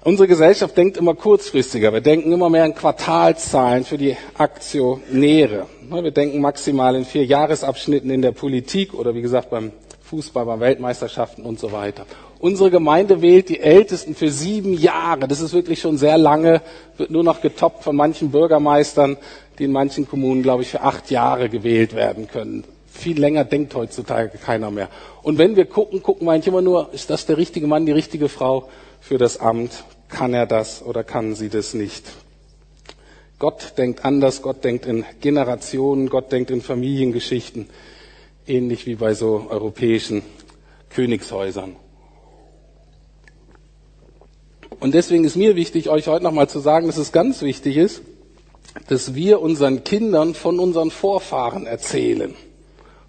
Unsere 0.03 0.27
Gesellschaft 0.27 0.77
denkt 0.77 0.97
immer 0.97 1.15
kurzfristiger. 1.15 1.91
Wir 1.91 2.01
denken 2.01 2.31
immer 2.31 2.51
mehr 2.51 2.65
in 2.65 2.75
Quartalzahlen 2.75 3.83
für 3.83 3.97
die 3.97 4.15
Aktionäre. 4.37 5.65
Wir 5.89 6.11
denken 6.11 6.39
maximal 6.39 6.95
in 6.95 7.05
vier 7.05 7.25
Jahresabschnitten 7.25 8.11
in 8.11 8.21
der 8.21 8.31
Politik 8.31 8.93
oder 8.93 9.15
wie 9.15 9.21
gesagt 9.23 9.49
beim 9.49 9.71
Fußball, 10.11 10.45
bei 10.45 10.59
Weltmeisterschaften 10.59 11.43
und 11.43 11.57
so 11.57 11.71
weiter. 11.71 12.05
Unsere 12.37 12.69
Gemeinde 12.69 13.21
wählt 13.21 13.47
die 13.47 13.61
Ältesten 13.61 14.13
für 14.13 14.29
sieben 14.29 14.73
Jahre. 14.73 15.25
Das 15.25 15.39
ist 15.39 15.53
wirklich 15.53 15.79
schon 15.79 15.97
sehr 15.97 16.17
lange, 16.17 16.61
wird 16.97 17.11
nur 17.11 17.23
noch 17.23 17.39
getoppt 17.39 17.85
von 17.85 17.95
manchen 17.95 18.29
Bürgermeistern, 18.29 19.15
die 19.57 19.63
in 19.63 19.71
manchen 19.71 20.09
Kommunen, 20.09 20.43
glaube 20.43 20.63
ich, 20.63 20.69
für 20.69 20.81
acht 20.81 21.11
Jahre 21.11 21.47
gewählt 21.47 21.95
werden 21.95 22.27
können. 22.27 22.65
Viel 22.87 23.21
länger 23.21 23.45
denkt 23.45 23.73
heutzutage 23.73 24.37
keiner 24.37 24.69
mehr. 24.69 24.89
Und 25.23 25.37
wenn 25.37 25.55
wir 25.55 25.65
gucken, 25.65 26.03
gucken 26.03 26.27
wir 26.27 26.33
eigentlich 26.33 26.47
immer 26.47 26.61
nur, 26.61 26.89
ist 26.91 27.09
das 27.09 27.25
der 27.25 27.37
richtige 27.37 27.67
Mann, 27.67 27.85
die 27.85 27.93
richtige 27.93 28.27
Frau 28.27 28.67
für 28.99 29.17
das 29.17 29.39
Amt? 29.39 29.85
Kann 30.09 30.33
er 30.33 30.45
das 30.45 30.83
oder 30.83 31.05
kann 31.05 31.35
sie 31.35 31.47
das 31.47 31.73
nicht? 31.73 32.03
Gott 33.39 33.75
denkt 33.77 34.03
anders, 34.03 34.41
Gott 34.41 34.65
denkt 34.65 34.85
in 34.85 35.05
Generationen, 35.21 36.09
Gott 36.09 36.33
denkt 36.33 36.51
in 36.51 36.61
Familiengeschichten, 36.61 37.69
ähnlich 38.51 38.85
wie 38.85 38.95
bei 38.95 39.13
so 39.13 39.47
europäischen 39.49 40.21
Königshäusern. 40.89 41.75
Und 44.79 44.93
deswegen 44.93 45.23
ist 45.23 45.35
mir 45.35 45.55
wichtig, 45.55 45.89
euch 45.89 46.07
heute 46.07 46.23
nochmal 46.23 46.49
zu 46.49 46.59
sagen, 46.59 46.87
dass 46.87 46.97
es 46.97 47.11
ganz 47.11 47.41
wichtig 47.41 47.77
ist, 47.77 48.01
dass 48.87 49.15
wir 49.15 49.41
unseren 49.41 49.83
Kindern 49.83 50.33
von 50.33 50.59
unseren 50.59 50.91
Vorfahren 50.91 51.65
erzählen 51.65 52.33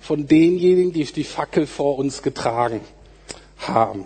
von 0.03 0.27
denjenigen, 0.27 0.93
die 0.93 1.05
die 1.05 1.25
Fackel 1.25 1.67
vor 1.67 1.97
uns 1.97 2.23
getragen 2.23 2.81
haben. 3.57 4.05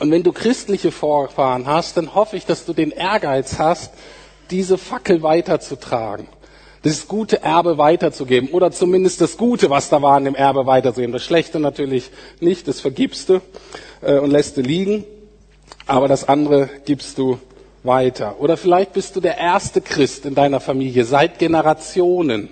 Und 0.00 0.10
wenn 0.10 0.24
du 0.24 0.32
christliche 0.32 0.90
Vorfahren 0.90 1.66
hast, 1.66 1.96
dann 1.96 2.16
hoffe 2.16 2.36
ich, 2.36 2.46
dass 2.46 2.64
du 2.66 2.72
den 2.72 2.90
Ehrgeiz 2.90 3.58
hast, 3.58 3.94
diese 4.50 4.76
Fackel 4.76 5.22
weiterzutragen. 5.22 6.26
Das 6.84 7.08
gute 7.08 7.42
Erbe 7.42 7.78
weiterzugeben 7.78 8.50
oder 8.50 8.70
zumindest 8.70 9.22
das 9.22 9.38
Gute, 9.38 9.70
was 9.70 9.88
da 9.88 10.02
war, 10.02 10.18
in 10.18 10.26
dem 10.26 10.34
Erbe 10.34 10.66
weiterzugeben. 10.66 11.14
Das 11.14 11.24
Schlechte 11.24 11.58
natürlich 11.58 12.10
nicht, 12.40 12.68
das 12.68 12.80
vergibst 12.80 13.30
du 13.30 13.40
äh, 14.02 14.18
und 14.18 14.30
lässt 14.30 14.58
du 14.58 14.60
liegen, 14.60 15.04
aber 15.86 16.08
das 16.08 16.28
andere 16.28 16.68
gibst 16.84 17.16
du 17.16 17.38
weiter. 17.84 18.38
Oder 18.38 18.58
vielleicht 18.58 18.92
bist 18.92 19.16
du 19.16 19.22
der 19.22 19.38
erste 19.38 19.80
Christ 19.80 20.26
in 20.26 20.34
deiner 20.34 20.60
Familie 20.60 21.06
seit 21.06 21.38
Generationen 21.38 22.50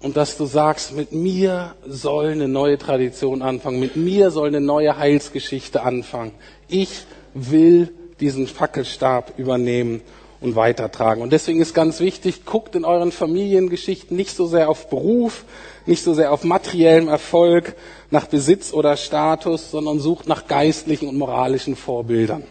und 0.00 0.16
dass 0.16 0.36
du 0.36 0.44
sagst, 0.44 0.94
mit 0.94 1.10
mir 1.10 1.74
soll 1.88 2.28
eine 2.28 2.46
neue 2.46 2.78
Tradition 2.78 3.42
anfangen, 3.42 3.80
mit 3.80 3.96
mir 3.96 4.30
soll 4.30 4.46
eine 4.46 4.60
neue 4.60 4.96
Heilsgeschichte 4.96 5.82
anfangen. 5.82 6.30
Ich 6.68 7.04
will 7.34 7.92
diesen 8.20 8.46
Fackelstab 8.46 9.36
übernehmen 9.38 10.02
und 10.40 10.56
weitertragen. 10.56 11.22
Und 11.22 11.32
deswegen 11.32 11.60
ist 11.60 11.74
ganz 11.74 12.00
wichtig, 12.00 12.44
guckt 12.44 12.74
in 12.74 12.84
euren 12.84 13.12
Familiengeschichten 13.12 14.16
nicht 14.16 14.36
so 14.36 14.46
sehr 14.46 14.68
auf 14.68 14.88
Beruf, 14.90 15.44
nicht 15.86 16.02
so 16.02 16.14
sehr 16.14 16.32
auf 16.32 16.44
materiellem 16.44 17.08
Erfolg, 17.08 17.74
nach 18.10 18.26
Besitz 18.26 18.72
oder 18.72 18.96
Status, 18.96 19.70
sondern 19.70 19.98
sucht 19.98 20.28
nach 20.28 20.46
geistlichen 20.46 21.08
und 21.08 21.18
moralischen 21.18 21.76
Vorbildern 21.76 22.44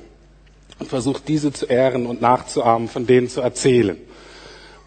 und 0.80 0.90
versucht 0.90 1.28
diese 1.28 1.54
zu 1.54 1.66
ehren 1.66 2.06
und 2.06 2.22
nachzuahmen, 2.22 2.88
von 2.88 3.08
denen 3.08 3.30
zu 3.30 3.42
erzählen. 3.42 3.98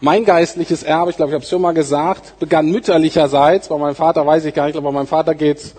Mein 0.01 0.23
geistliches 0.23 0.83
Erbe, 0.83 1.11
ich 1.11 1.17
glaube, 1.17 1.31
ich 1.31 1.33
habe 1.33 1.43
es 1.43 1.49
schon 1.49 1.61
mal 1.61 1.73
gesagt, 1.73 2.39
begann 2.39 2.71
mütterlicherseits. 2.71 3.67
Bei 3.67 3.77
meinem 3.77 3.95
Vater 3.95 4.25
weiß 4.25 4.45
ich 4.45 4.53
gar 4.53 4.67
nicht, 4.67 4.77
aber 4.77 4.89
bei 4.89 4.93
meinem 4.93 5.07
Vater 5.07 5.35
geht's 5.35 5.73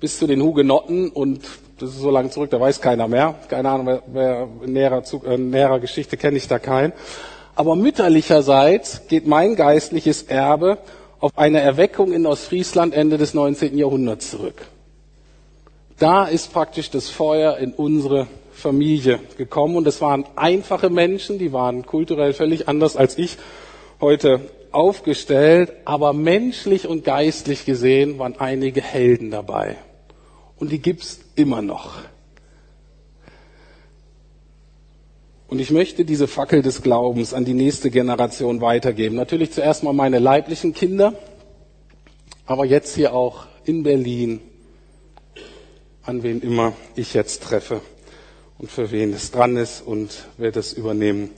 bis 0.00 0.18
zu 0.18 0.26
den 0.26 0.40
Hugenotten 0.40 1.10
und 1.10 1.42
das 1.78 1.90
ist 1.90 2.00
so 2.00 2.10
lange 2.10 2.30
zurück, 2.30 2.50
da 2.50 2.60
weiß 2.60 2.80
keiner 2.80 3.08
mehr. 3.08 3.36
Keine 3.48 3.70
Ahnung, 3.70 4.00
wer, 4.06 4.48
näherer, 4.66 5.02
äh, 5.26 5.38
näherer 5.38 5.80
Geschichte 5.80 6.16
kenne 6.16 6.36
ich 6.36 6.48
da 6.48 6.58
keinen. 6.58 6.92
Aber 7.54 7.76
mütterlicherseits 7.76 9.08
geht 9.08 9.26
mein 9.26 9.56
geistliches 9.56 10.22
Erbe 10.22 10.78
auf 11.20 11.32
eine 11.36 11.60
Erweckung 11.60 12.12
in 12.12 12.26
Ostfriesland 12.26 12.94
Ende 12.94 13.18
des 13.18 13.34
19. 13.34 13.76
Jahrhunderts 13.76 14.30
zurück. 14.30 14.62
Da 15.98 16.26
ist 16.26 16.52
praktisch 16.52 16.90
das 16.90 17.08
Feuer 17.08 17.56
in 17.56 17.72
unsere 17.72 18.28
Familie 18.52 19.20
gekommen 19.36 19.76
und 19.76 19.86
es 19.86 20.00
waren 20.00 20.24
einfache 20.36 20.90
Menschen, 20.90 21.38
die 21.38 21.52
waren 21.52 21.86
kulturell 21.86 22.32
völlig 22.32 22.68
anders 22.68 22.96
als 22.96 23.18
ich 23.18 23.36
heute 24.00 24.40
aufgestellt, 24.70 25.72
aber 25.84 26.12
menschlich 26.12 26.86
und 26.86 27.04
geistlich 27.04 27.64
gesehen 27.64 28.18
waren 28.18 28.38
einige 28.38 28.80
Helden 28.80 29.30
dabei. 29.30 29.76
Und 30.58 30.72
die 30.72 30.80
gibt's 30.80 31.20
immer 31.38 31.62
noch. 31.62 31.96
Und 35.48 35.60
ich 35.60 35.70
möchte 35.70 36.04
diese 36.04 36.28
Fackel 36.28 36.60
des 36.60 36.82
Glaubens 36.82 37.32
an 37.32 37.46
die 37.46 37.54
nächste 37.54 37.90
Generation 37.90 38.60
weitergeben. 38.60 39.16
Natürlich 39.16 39.52
zuerst 39.52 39.82
mal 39.82 39.94
meine 39.94 40.18
leiblichen 40.18 40.74
Kinder, 40.74 41.14
aber 42.44 42.66
jetzt 42.66 42.94
hier 42.94 43.14
auch 43.14 43.46
in 43.64 43.82
Berlin, 43.82 44.40
an 46.02 46.22
wen 46.22 46.42
immer 46.42 46.74
ich 46.96 47.14
jetzt 47.14 47.42
treffe 47.42 47.80
und 48.58 48.70
für 48.70 48.90
wen 48.90 49.12
es 49.14 49.30
dran 49.30 49.56
ist 49.56 49.80
und 49.80 50.26
wer 50.36 50.52
das 50.52 50.74
übernehmen 50.74 51.30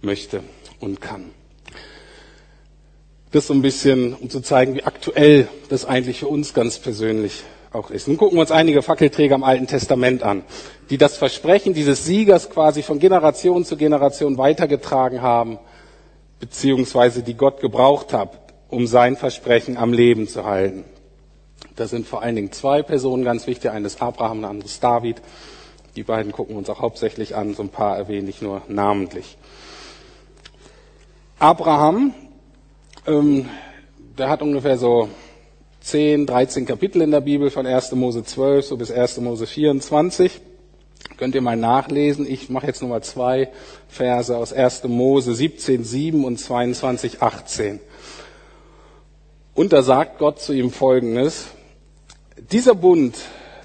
möchte 0.00 0.42
und 0.80 1.00
kann. 1.00 1.30
Das 3.30 3.46
so 3.46 3.54
ein 3.54 3.62
bisschen, 3.62 4.12
um 4.14 4.28
zu 4.28 4.40
zeigen, 4.40 4.74
wie 4.74 4.82
aktuell 4.82 5.48
das 5.68 5.84
eigentlich 5.84 6.18
für 6.18 6.28
uns 6.28 6.52
ganz 6.52 6.78
persönlich 6.78 7.44
auch 7.74 7.90
ist. 7.90 8.08
Nun 8.08 8.16
gucken 8.16 8.36
wir 8.36 8.42
uns 8.42 8.50
einige 8.50 8.82
Fackelträger 8.82 9.34
im 9.34 9.44
Alten 9.44 9.66
Testament 9.66 10.22
an, 10.22 10.42
die 10.90 10.98
das 10.98 11.16
Versprechen 11.16 11.74
dieses 11.74 12.04
Siegers 12.04 12.50
quasi 12.50 12.82
von 12.82 12.98
Generation 12.98 13.64
zu 13.64 13.76
Generation 13.76 14.38
weitergetragen 14.38 15.22
haben, 15.22 15.58
beziehungsweise 16.40 17.22
die 17.22 17.34
Gott 17.34 17.60
gebraucht 17.60 18.12
hat, 18.12 18.38
um 18.68 18.86
sein 18.86 19.16
Versprechen 19.16 19.76
am 19.76 19.92
Leben 19.92 20.28
zu 20.28 20.44
halten. 20.44 20.84
Da 21.76 21.86
sind 21.86 22.06
vor 22.06 22.22
allen 22.22 22.36
Dingen 22.36 22.52
zwei 22.52 22.82
Personen 22.82 23.24
ganz 23.24 23.46
wichtig. 23.46 23.70
Eines 23.70 24.00
Abraham, 24.00 24.40
ein 24.40 24.50
anderes 24.50 24.80
David. 24.80 25.22
Die 25.96 26.02
beiden 26.02 26.32
gucken 26.32 26.56
uns 26.56 26.68
auch 26.68 26.80
hauptsächlich 26.80 27.34
an. 27.36 27.54
So 27.54 27.62
ein 27.62 27.68
paar 27.68 27.96
erwähne 27.96 28.28
ich 28.28 28.42
nur 28.42 28.62
namentlich. 28.68 29.36
Abraham, 31.38 32.14
ähm, 33.06 33.48
der 34.18 34.28
hat 34.28 34.42
ungefähr 34.42 34.76
so 34.76 35.08
10, 35.82 36.26
13 36.26 36.64
Kapitel 36.64 37.02
in 37.02 37.10
der 37.10 37.20
Bibel 37.20 37.50
von 37.50 37.66
1. 37.66 37.92
Mose 37.92 38.24
12 38.24 38.66
so 38.66 38.76
bis 38.76 38.90
1. 38.90 39.18
Mose 39.18 39.46
24. 39.46 40.40
Könnt 41.16 41.34
ihr 41.34 41.40
mal 41.40 41.56
nachlesen. 41.56 42.26
Ich 42.28 42.48
mache 42.50 42.66
jetzt 42.66 42.82
nochmal 42.82 43.02
zwei 43.02 43.50
Verse 43.88 44.36
aus 44.36 44.52
1. 44.52 44.84
Mose 44.84 45.34
17, 45.34 45.84
7 45.84 46.24
und 46.24 46.38
22, 46.38 47.20
18. 47.20 47.80
Und 49.54 49.72
da 49.72 49.82
sagt 49.82 50.18
Gott 50.18 50.40
zu 50.40 50.52
ihm 50.52 50.70
Folgendes. 50.70 51.48
Dieser 52.52 52.74
Bund 52.74 53.16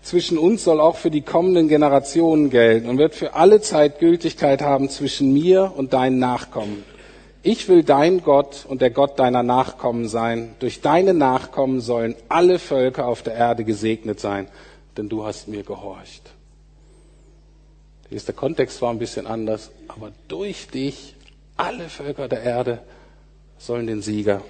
zwischen 0.01 0.38
uns 0.38 0.63
soll 0.63 0.80
auch 0.80 0.95
für 0.95 1.12
die 1.12 1.21
kommenden 1.21 1.67
Generationen 1.67 2.49
gelten 2.49 2.89
und 2.89 2.97
wird 2.97 3.13
für 3.13 3.36
alle 3.36 3.62
Zeit 3.62 3.99
Gültigkeit 3.99 4.62
haben 4.62 4.89
zwischen 4.89 5.34
mir 5.34 5.73
und 5.75 5.93
deinen 5.93 6.19
Nachkommen. 6.19 6.84
Ich 7.47 7.69
will 7.69 7.81
dein 7.81 8.23
Gott 8.23 8.65
und 8.67 8.81
der 8.81 8.89
Gott 8.89 9.19
deiner 9.19 9.41
Nachkommen 9.41 10.10
sein. 10.10 10.53
Durch 10.60 10.81
deine 10.81 11.13
Nachkommen 11.13 11.79
sollen 11.79 12.13
alle 12.27 12.60
Völker 12.60 13.07
auf 13.07 13.21
der 13.21 13.36
Erde 13.36 13.63
gesegnet 13.63 14.19
sein, 14.19 14.49
denn 14.97 15.07
du 15.07 15.25
hast 15.25 15.47
mir 15.47 15.63
gehorcht. 15.63 16.23
Der 18.12 18.33
Kontext 18.33 18.81
war 18.81 18.89
ein 18.89 18.99
bisschen 18.99 19.27
anders, 19.27 19.71
aber 19.88 20.12
durch 20.27 20.67
dich 20.67 21.15
alle 21.55 21.88
Völker 21.88 22.27
der 22.27 22.43
Erde 22.43 22.79
sollen 23.57 23.88
den 23.88 24.01
Sieger 24.01 24.41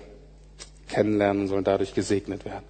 kennenlernen, 0.90 1.48
sollen 1.48 1.66
dadurch 1.66 1.94
gesegnet 1.94 2.46
werden. 2.46 2.66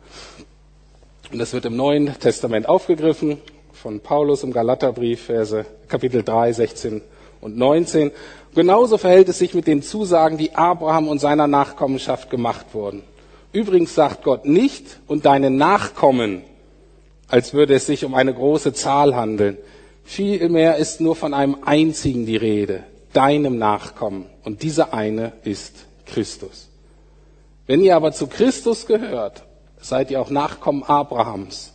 Und 1.32 1.40
das 1.40 1.54
wird 1.54 1.64
im 1.64 1.78
Neuen 1.78 2.20
Testament 2.20 2.68
aufgegriffen 2.68 3.38
von 3.72 4.02
Paulus 4.02 4.44
im 4.44 4.52
Galaterbrief, 4.52 5.22
Verse, 5.22 5.66
Kapitel 5.88 6.22
3, 6.22 6.52
16 6.52 7.02
und 7.40 7.56
19. 7.56 8.12
Genauso 8.58 8.98
verhält 8.98 9.30
es 9.30 9.38
sich 9.38 9.54
mit 9.54 9.68
den 9.68 9.84
Zusagen, 9.84 10.40
die 10.40 10.56
Abraham 10.56 11.10
und 11.10 11.20
seiner 11.20 11.46
Nachkommenschaft 11.46 12.32
gemacht 12.32 12.66
wurden. 12.74 13.04
Übrigens 13.52 13.94
sagt 13.94 14.24
Gott 14.24 14.46
nicht 14.46 14.98
und 15.06 15.28
deine 15.28 15.52
Nachkommen, 15.52 16.42
als 17.28 17.54
würde 17.54 17.76
es 17.76 17.86
sich 17.86 18.04
um 18.04 18.16
eine 18.16 18.34
große 18.34 18.74
Zahl 18.74 19.16
handeln. 19.16 19.60
Vielmehr 20.04 20.78
ist 20.78 21.02
nur 21.02 21.16
von 21.16 21.36
einem 21.36 21.58
einzigen 21.66 22.26
die 22.26 22.36
Rede, 22.36 22.82
deinem 23.14 23.60
Nachkommen. 23.60 24.26
Und 24.44 24.64
dieser 24.64 24.92
eine 24.92 25.34
ist 25.44 25.86
Christus. 26.08 26.68
Wenn 27.68 27.84
ihr 27.84 27.96
aber 27.96 28.12
zu 28.12 28.26
Christus 28.26 28.88
gehört, 28.88 29.44
seid 29.80 30.10
ihr 30.10 30.20
auch 30.20 30.32
Nachkommen 30.32 30.82
Abrahams 30.82 31.74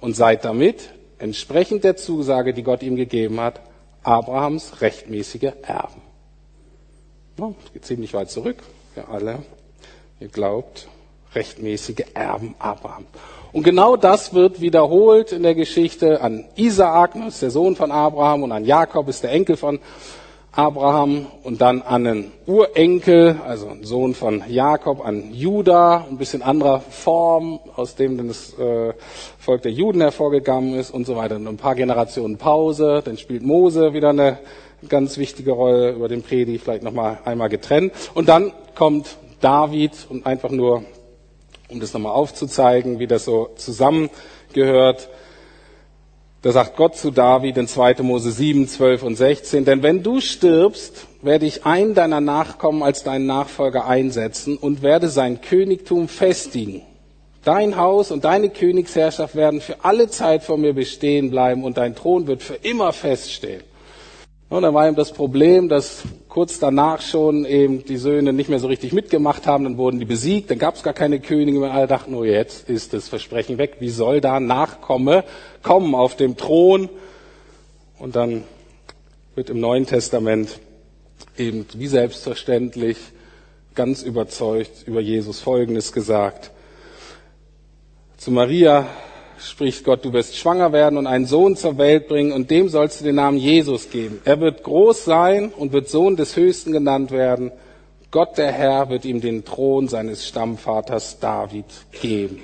und 0.00 0.14
seid 0.14 0.44
damit, 0.44 0.90
entsprechend 1.18 1.82
der 1.82 1.96
Zusage, 1.96 2.54
die 2.54 2.62
Gott 2.62 2.84
ihm 2.84 2.94
gegeben 2.94 3.40
hat, 3.40 3.60
Abrahams 4.04 4.80
rechtmäßige 4.80 5.54
Erben. 5.62 5.99
Ja, 7.40 7.54
geht 7.72 7.86
ziemlich 7.86 8.12
weit 8.12 8.30
zurück 8.30 8.58
für 8.92 9.08
alle. 9.08 9.38
Ihr 10.20 10.28
glaubt, 10.28 10.88
rechtmäßige 11.34 12.04
Erben 12.12 12.54
Abraham. 12.58 13.06
Und 13.52 13.62
genau 13.62 13.96
das 13.96 14.34
wird 14.34 14.60
wiederholt 14.60 15.32
in 15.32 15.42
der 15.42 15.54
Geschichte 15.54 16.20
an 16.20 16.44
Isaak, 16.56 17.16
ist 17.16 17.40
der 17.40 17.50
Sohn 17.50 17.76
von 17.76 17.92
Abraham, 17.92 18.42
und 18.42 18.52
an 18.52 18.66
Jakob 18.66 19.08
ist 19.08 19.22
der 19.22 19.32
Enkel 19.32 19.56
von 19.56 19.78
Abraham 20.52 21.28
und 21.42 21.62
dann 21.62 21.80
an 21.80 22.06
einen 22.06 22.32
Urenkel, 22.46 23.40
also 23.46 23.68
ein 23.68 23.84
Sohn 23.84 24.14
von 24.14 24.44
Jakob, 24.46 25.02
an 25.02 25.32
Juda, 25.32 26.04
ein 26.10 26.18
bisschen 26.18 26.42
anderer 26.42 26.80
Form, 26.80 27.58
aus 27.74 27.94
dem 27.94 28.18
dann 28.18 28.28
das 28.28 28.52
äh, 28.58 28.92
Volk 29.38 29.62
der 29.62 29.72
Juden 29.72 30.02
hervorgegangen 30.02 30.74
ist 30.74 30.90
und 30.90 31.06
so 31.06 31.16
weiter. 31.16 31.36
Und 31.36 31.46
ein 31.46 31.56
paar 31.56 31.74
Generationen 31.74 32.36
Pause, 32.36 33.00
dann 33.02 33.16
spielt 33.16 33.42
Mose 33.42 33.94
wieder 33.94 34.10
eine 34.10 34.38
ganz 34.88 35.18
wichtige 35.18 35.52
Rolle, 35.52 35.92
über 35.92 36.08
den 36.08 36.22
Predi 36.22 36.58
vielleicht 36.58 36.82
nochmal 36.82 37.18
einmal 37.24 37.48
getrennt. 37.48 37.92
Und 38.14 38.28
dann 38.28 38.52
kommt 38.74 39.16
David 39.40 39.92
und 40.08 40.26
einfach 40.26 40.50
nur, 40.50 40.84
um 41.68 41.80
das 41.80 41.92
nochmal 41.92 42.12
aufzuzeigen, 42.12 42.98
wie 42.98 43.06
das 43.06 43.24
so 43.24 43.50
zusammengehört, 43.56 45.08
da 46.42 46.52
sagt 46.52 46.76
Gott 46.76 46.96
zu 46.96 47.10
David 47.10 47.58
in 47.58 47.68
2. 47.68 47.96
Mose 48.02 48.32
7, 48.32 48.66
12 48.66 49.02
und 49.02 49.16
16, 49.16 49.66
denn 49.66 49.82
wenn 49.82 50.02
du 50.02 50.22
stirbst, 50.22 51.06
werde 51.20 51.44
ich 51.44 51.66
einen 51.66 51.94
deiner 51.94 52.22
Nachkommen 52.22 52.82
als 52.82 53.02
deinen 53.02 53.26
Nachfolger 53.26 53.86
einsetzen 53.86 54.56
und 54.56 54.80
werde 54.80 55.10
sein 55.10 55.42
Königtum 55.42 56.08
festigen. 56.08 56.80
Dein 57.44 57.76
Haus 57.76 58.10
und 58.10 58.24
deine 58.24 58.48
Königsherrschaft 58.48 59.34
werden 59.34 59.60
für 59.60 59.84
alle 59.84 60.08
Zeit 60.08 60.42
vor 60.42 60.56
mir 60.56 60.72
bestehen 60.72 61.30
bleiben 61.30 61.62
und 61.62 61.76
dein 61.76 61.94
Thron 61.94 62.26
wird 62.26 62.42
für 62.42 62.54
immer 62.54 62.94
feststehen. 62.94 63.62
Und 64.50 64.62
dann 64.62 64.74
war 64.74 64.88
eben 64.88 64.96
das 64.96 65.12
Problem, 65.12 65.68
dass 65.68 66.02
kurz 66.28 66.58
danach 66.58 67.02
schon 67.02 67.44
eben 67.44 67.84
die 67.84 67.96
Söhne 67.96 68.32
nicht 68.32 68.50
mehr 68.50 68.58
so 68.58 68.66
richtig 68.66 68.92
mitgemacht 68.92 69.46
haben, 69.46 69.62
dann 69.62 69.76
wurden 69.76 70.00
die 70.00 70.04
besiegt, 70.04 70.50
dann 70.50 70.58
gab 70.58 70.74
es 70.74 70.82
gar 70.82 70.92
keine 70.92 71.20
Könige 71.20 71.60
mehr. 71.60 71.72
Alle 71.72 71.86
dachten, 71.86 72.12
oh 72.16 72.24
jetzt 72.24 72.68
ist 72.68 72.92
das 72.92 73.08
Versprechen 73.08 73.58
weg, 73.58 73.76
wie 73.78 73.90
soll 73.90 74.20
da 74.20 74.40
Nachkomme 74.40 75.22
kommen 75.62 75.94
auf 75.94 76.16
dem 76.16 76.36
Thron? 76.36 76.88
Und 78.00 78.16
dann 78.16 78.42
wird 79.36 79.50
im 79.50 79.60
Neuen 79.60 79.86
Testament 79.86 80.58
eben 81.38 81.64
wie 81.74 81.86
selbstverständlich 81.86 82.96
ganz 83.76 84.02
überzeugt 84.02 84.82
über 84.84 85.00
Jesus 85.00 85.38
Folgendes 85.38 85.92
gesagt. 85.92 86.50
Zu 88.16 88.32
Maria 88.32 88.88
spricht 89.42 89.84
Gott, 89.84 90.04
du 90.04 90.12
wirst 90.12 90.36
schwanger 90.36 90.72
werden 90.72 90.98
und 90.98 91.06
einen 91.06 91.26
Sohn 91.26 91.56
zur 91.56 91.78
Welt 91.78 92.08
bringen 92.08 92.32
und 92.32 92.50
dem 92.50 92.68
sollst 92.68 93.00
du 93.00 93.04
den 93.04 93.16
Namen 93.16 93.38
Jesus 93.38 93.90
geben. 93.90 94.20
Er 94.24 94.40
wird 94.40 94.62
groß 94.62 95.04
sein 95.04 95.50
und 95.50 95.72
wird 95.72 95.88
Sohn 95.88 96.16
des 96.16 96.36
Höchsten 96.36 96.72
genannt 96.72 97.10
werden. 97.10 97.50
Gott 98.10 98.38
der 98.38 98.52
Herr 98.52 98.88
wird 98.90 99.04
ihm 99.04 99.20
den 99.20 99.44
Thron 99.44 99.88
seines 99.88 100.26
Stammvaters 100.26 101.20
David 101.20 101.66
geben. 102.00 102.42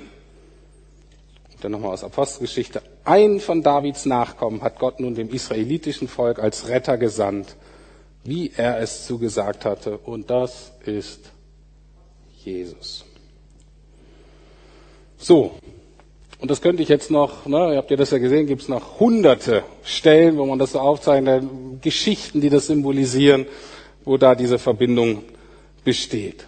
dann 1.61 1.71
nochmal 1.71 1.93
aus 1.93 2.03
Apostelgeschichte. 2.03 2.81
Einen 3.03 3.39
von 3.39 3.63
Davids 3.63 4.05
Nachkommen 4.05 4.61
hat 4.61 4.79
Gott 4.79 4.99
nun 4.99 5.15
dem 5.15 5.29
israelitischen 5.29 6.07
Volk 6.07 6.39
als 6.39 6.67
Retter 6.67 6.97
gesandt, 6.97 7.55
wie 8.23 8.51
er 8.55 8.79
es 8.79 9.05
zugesagt 9.07 9.65
hatte. 9.65 9.97
Und 9.97 10.29
das 10.29 10.71
ist 10.85 11.31
Jesus. 12.43 13.05
So, 15.17 15.53
und 16.39 16.51
das 16.51 16.61
könnte 16.61 16.83
ich 16.83 16.89
jetzt 16.89 17.09
noch, 17.09 17.47
ne, 17.47 17.75
habt 17.77 17.89
ihr 17.89 17.97
das 17.97 18.11
ja 18.11 18.19
gesehen, 18.19 18.45
gibt 18.45 18.61
es 18.61 18.69
noch 18.69 18.99
hunderte 18.99 19.63
Stellen, 19.83 20.37
wo 20.37 20.45
man 20.45 20.59
das 20.59 20.73
so 20.73 20.79
aufzeichnet, 20.79 21.43
Geschichten, 21.81 22.41
die 22.41 22.49
das 22.49 22.67
symbolisieren, 22.67 23.47
wo 24.05 24.17
da 24.17 24.35
diese 24.35 24.59
Verbindung 24.59 25.23
besteht. 25.83 26.45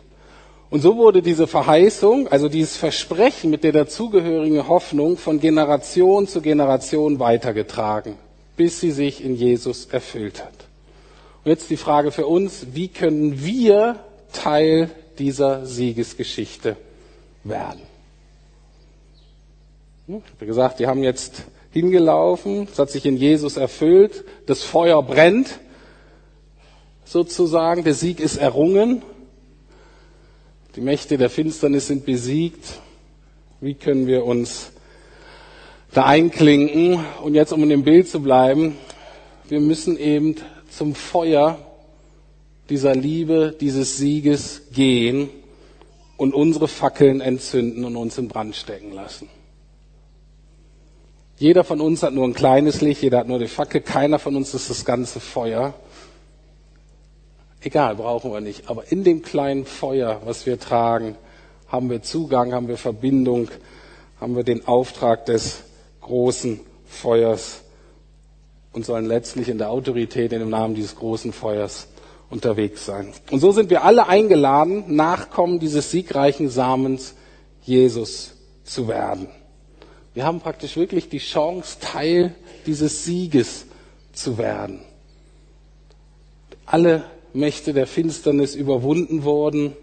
Und 0.70 0.82
so 0.82 0.98
wurde 0.98 1.24
diese 1.24 1.48
Verheißung, 1.48 2.28
also 2.28 2.48
dieses 2.48 2.78
Versprechen 2.78 3.50
mit 3.50 3.64
der 3.64 3.72
dazugehörigen 3.72 4.68
Hoffnung 4.68 5.18
von 5.18 5.40
Generation 5.40 6.28
zu 6.28 6.42
Generation 6.42 7.20
weitergetragen, 7.20 8.16
bis 8.56 8.80
sie 8.80 8.92
sich 8.92 9.24
in 9.24 9.36
Jesus 9.36 9.86
erfüllt 9.86 10.44
hat. 10.44 10.54
Und 11.44 11.50
jetzt 11.50 11.72
die 11.72 11.78
Frage 11.78 12.12
für 12.12 12.28
uns, 12.28 12.68
wie 12.74 12.90
können 12.90 13.44
wir 13.44 13.96
Teil 14.32 14.92
dieser 15.18 15.66
Siegesgeschichte 15.66 16.76
werden? 17.44 17.89
Wie 20.40 20.46
gesagt, 20.48 20.80
die 20.80 20.88
haben 20.88 21.04
jetzt 21.04 21.44
hingelaufen, 21.70 22.68
es 22.72 22.80
hat 22.80 22.90
sich 22.90 23.06
in 23.06 23.16
Jesus 23.16 23.58
erfüllt, 23.58 24.26
das 24.48 24.64
Feuer 24.64 25.04
brennt 25.04 25.60
sozusagen, 27.06 27.84
der 27.84 27.94
Sieg 27.94 28.20
ist 28.20 28.38
errungen, 28.38 29.04
die 30.76 30.82
Mächte 30.82 31.20
der 31.20 31.30
Finsternis 31.30 31.86
sind 31.86 32.06
besiegt. 32.06 32.80
Wie 33.62 33.76
können 33.76 34.08
wir 34.08 34.26
uns 34.26 34.72
da 35.92 36.06
einklinken? 36.06 37.06
Und 37.22 37.36
jetzt, 37.36 37.54
um 37.54 37.62
in 37.62 37.70
dem 37.70 37.84
Bild 37.84 38.08
zu 38.08 38.20
bleiben, 38.20 38.78
wir 39.48 39.60
müssen 39.60 39.96
eben 39.96 40.38
zum 40.72 40.96
Feuer 40.96 41.60
dieser 42.68 42.96
Liebe, 42.96 43.56
dieses 43.60 43.98
Sieges 43.98 44.70
gehen 44.74 45.30
und 46.18 46.34
unsere 46.34 46.68
Fackeln 46.68 47.22
entzünden 47.22 47.86
und 47.86 47.96
uns 47.96 48.18
in 48.18 48.28
Brand 48.28 48.56
stecken 48.56 48.92
lassen. 48.92 49.30
Jeder 51.40 51.64
von 51.64 51.80
uns 51.80 52.04
hat 52.04 52.14
nur 52.14 52.28
ein 52.28 52.34
kleines 52.34 52.82
Licht, 52.82 53.02
jeder 53.02 53.20
hat 53.20 53.30
nur 53.30 53.40
die 53.40 53.48
Fackel, 53.48 53.80
keiner 53.80 54.20
von 54.20 54.36
uns 54.36 54.54
ist 54.54 54.70
das 54.70 54.84
ganze 54.84 55.22
Feuer. 55.22 55.74
Egal, 57.62 57.96
brauchen 57.96 58.34
wir 58.34 58.42
nicht. 58.42 58.70
Aber 58.70 58.92
in 58.92 59.06
dem 59.06 59.22
kleinen 59.22 59.66
Feuer, 59.66 60.22
was 60.26 60.46
wir 60.46 60.60
tragen, 60.60 61.16
haben 61.70 61.90
wir 61.90 62.02
Zugang, 62.02 62.54
haben 62.54 62.68
wir 62.68 62.76
Verbindung, 62.76 63.48
haben 64.20 64.36
wir 64.36 64.44
den 64.44 64.68
Auftrag 64.68 65.26
des 65.28 65.64
großen 66.02 66.60
Feuers 66.86 67.62
und 68.74 68.86
sollen 68.86 69.06
letztlich 69.06 69.48
in 69.48 69.58
der 69.58 69.70
Autorität, 69.70 70.34
in 70.34 70.40
dem 70.40 70.50
Namen 70.50 70.76
dieses 70.76 70.98
großen 70.98 71.32
Feuers 71.32 71.88
unterwegs 72.30 72.86
sein. 72.86 73.14
Und 73.32 73.40
so 73.40 73.54
sind 73.54 73.70
wir 73.70 73.86
alle 73.86 74.08
eingeladen, 74.08 74.94
Nachkommen 74.94 75.60
dieses 75.60 75.90
siegreichen 75.90 76.50
Samens 76.50 77.16
Jesus 77.62 78.34
zu 78.66 78.90
werden. 78.90 79.30
Wir 80.20 80.26
haben 80.26 80.42
praktisch 80.42 80.76
wirklich 80.76 81.08
die 81.08 81.20
Chance, 81.20 81.78
Teil 81.80 82.36
dieses 82.66 83.06
Sieges 83.06 83.68
zu 84.12 84.38
werden. 84.38 84.82
Alle 86.66 87.06
Mächte 87.32 87.72
der 87.72 87.88
Finsternis 87.88 88.54
überwunden 88.54 89.24
worden 89.24 89.78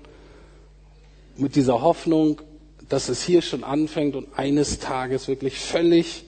mit 1.38 1.56
dieser 1.56 1.80
Hoffnung, 1.80 2.42
dass 2.90 3.08
es 3.08 3.22
hier 3.22 3.40
schon 3.40 3.64
anfängt 3.64 4.14
und 4.14 4.38
eines 4.38 4.78
Tages 4.78 5.26
wirklich 5.26 5.58
völlig, 5.58 6.24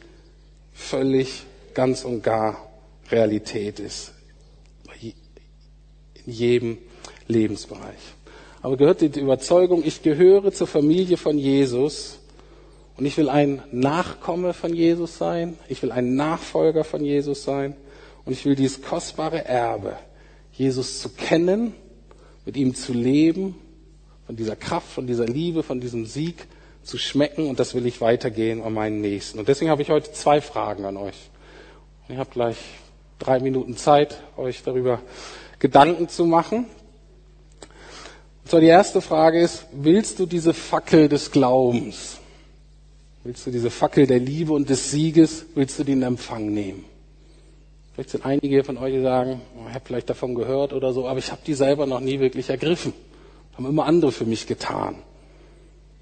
völlig 0.73 1.43
ganz 1.75 2.03
und 2.03 2.23
gar 2.23 2.67
Realität 3.11 3.79
ist. 3.79 4.15
In 5.03 5.13
jedem 6.33 6.79
Lebensbereich. 7.27 8.01
Aber 8.63 8.79
gehört 8.79 9.03
die 9.03 9.21
Überzeugung, 9.21 9.85
ich 9.85 10.01
gehöre 10.01 10.51
zur 10.51 10.67
Familie 10.67 11.19
von 11.19 11.37
Jesus 11.37 12.18
und 12.99 13.07
ich 13.07 13.17
will 13.17 13.29
ein 13.29 13.63
Nachkomme 13.71 14.53
von 14.53 14.75
Jesus 14.75 15.19
sein, 15.19 15.57
ich 15.69 15.83
will 15.83 15.93
ein 15.93 16.17
Nachfolger 16.17 16.83
von 16.83 17.05
Jesus 17.05 17.45
sein 17.45 17.77
und 18.25 18.33
ich 18.33 18.45
will 18.45 18.57
dieses 18.57 18.83
kostbare 18.83 19.45
Erbe, 19.45 19.97
Jesus 20.53 21.01
zu 21.01 21.11
kennen, 21.11 21.75
mit 22.45 22.57
ihm 22.57 22.75
zu 22.75 22.93
leben, 22.93 23.55
von 24.27 24.37
dieser 24.37 24.57
Kraft, 24.57 24.91
von 24.91 25.07
dieser 25.07 25.27
Liebe, 25.27 25.63
von 25.63 25.81
diesem 25.81 26.07
Sieg 26.07 26.49
zu 26.83 26.99
schmecken 26.99 27.49
und 27.49 27.61
das 27.61 27.75
will 27.75 27.87
ich 27.87 28.01
weitergehen 28.01 28.63
an 28.63 28.75
meinen 28.75 29.01
Nächsten. 29.01 29.39
Und 29.39 29.49
deswegen 29.49 29.71
habe 29.71 29.83
ich 29.83 29.91
heute 29.91 30.13
zwei 30.13 30.41
Fragen 30.41 30.85
an 30.85 30.97
euch. 30.97 31.31
Und 32.09 32.15
ihr 32.15 32.21
habt 32.21 32.33
gleich 32.33 32.57
drei 33.19 33.39
Minuten 33.39 33.77
Zeit, 33.77 34.21
euch 34.37 34.63
darüber 34.65 35.01
Gedanken 35.61 36.09
zu 36.09 36.27
machen. 36.27 36.67
Und 38.43 38.51
zwar 38.51 38.61
die 38.61 38.67
erste 38.67 39.01
Frage 39.01 39.41
ist, 39.41 39.67
willst 39.73 40.19
du 40.19 40.27
diese 40.27 40.53
Fackel 40.53 41.09
des 41.09 41.31
Glaubens, 41.31 42.19
willst 43.29 43.47
du 43.47 43.51
diese 43.51 43.69
Fackel 43.69 44.07
der 44.07 44.21
Liebe 44.21 44.55
und 44.55 44.71
des 44.71 44.91
Sieges, 44.91 45.45
willst 45.55 45.79
du 45.79 45.85
die 45.85 45.93
in 45.93 46.03
Empfang 46.03 46.47
nehmen? 46.47 46.87
Vielleicht 47.93 48.09
sind 48.09 48.25
einige 48.25 48.65
von 48.65 48.79
euch, 48.79 48.95
die 48.95 49.03
sagen, 49.03 49.43
oh, 49.55 49.69
ich 49.69 49.75
habe 49.75 49.85
vielleicht 49.85 50.09
davon 50.09 50.35
gehört 50.35 50.73
oder 50.73 50.95
so, 50.95 51.07
aber 51.07 51.19
ich 51.19 51.31
habe 51.31 51.43
die 51.47 51.53
selber 51.53 51.85
noch 51.85 52.01
nie 52.01 52.21
wirklich 52.21 52.49
ergriffen. 52.49 52.95
Haben 53.55 53.67
immer 53.67 53.85
andere 53.85 54.13
für 54.13 54.25
mich 54.25 54.47
getan. 54.47 54.95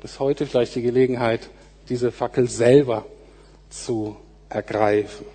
Ist 0.05 0.21
heute 0.21 0.47
vielleicht 0.47 0.77
die 0.77 0.83
Gelegenheit, 0.83 1.51
diese 1.89 2.13
Fackel 2.13 2.49
selber 2.49 3.05
zu 3.71 4.15
ergreifen. 4.49 5.27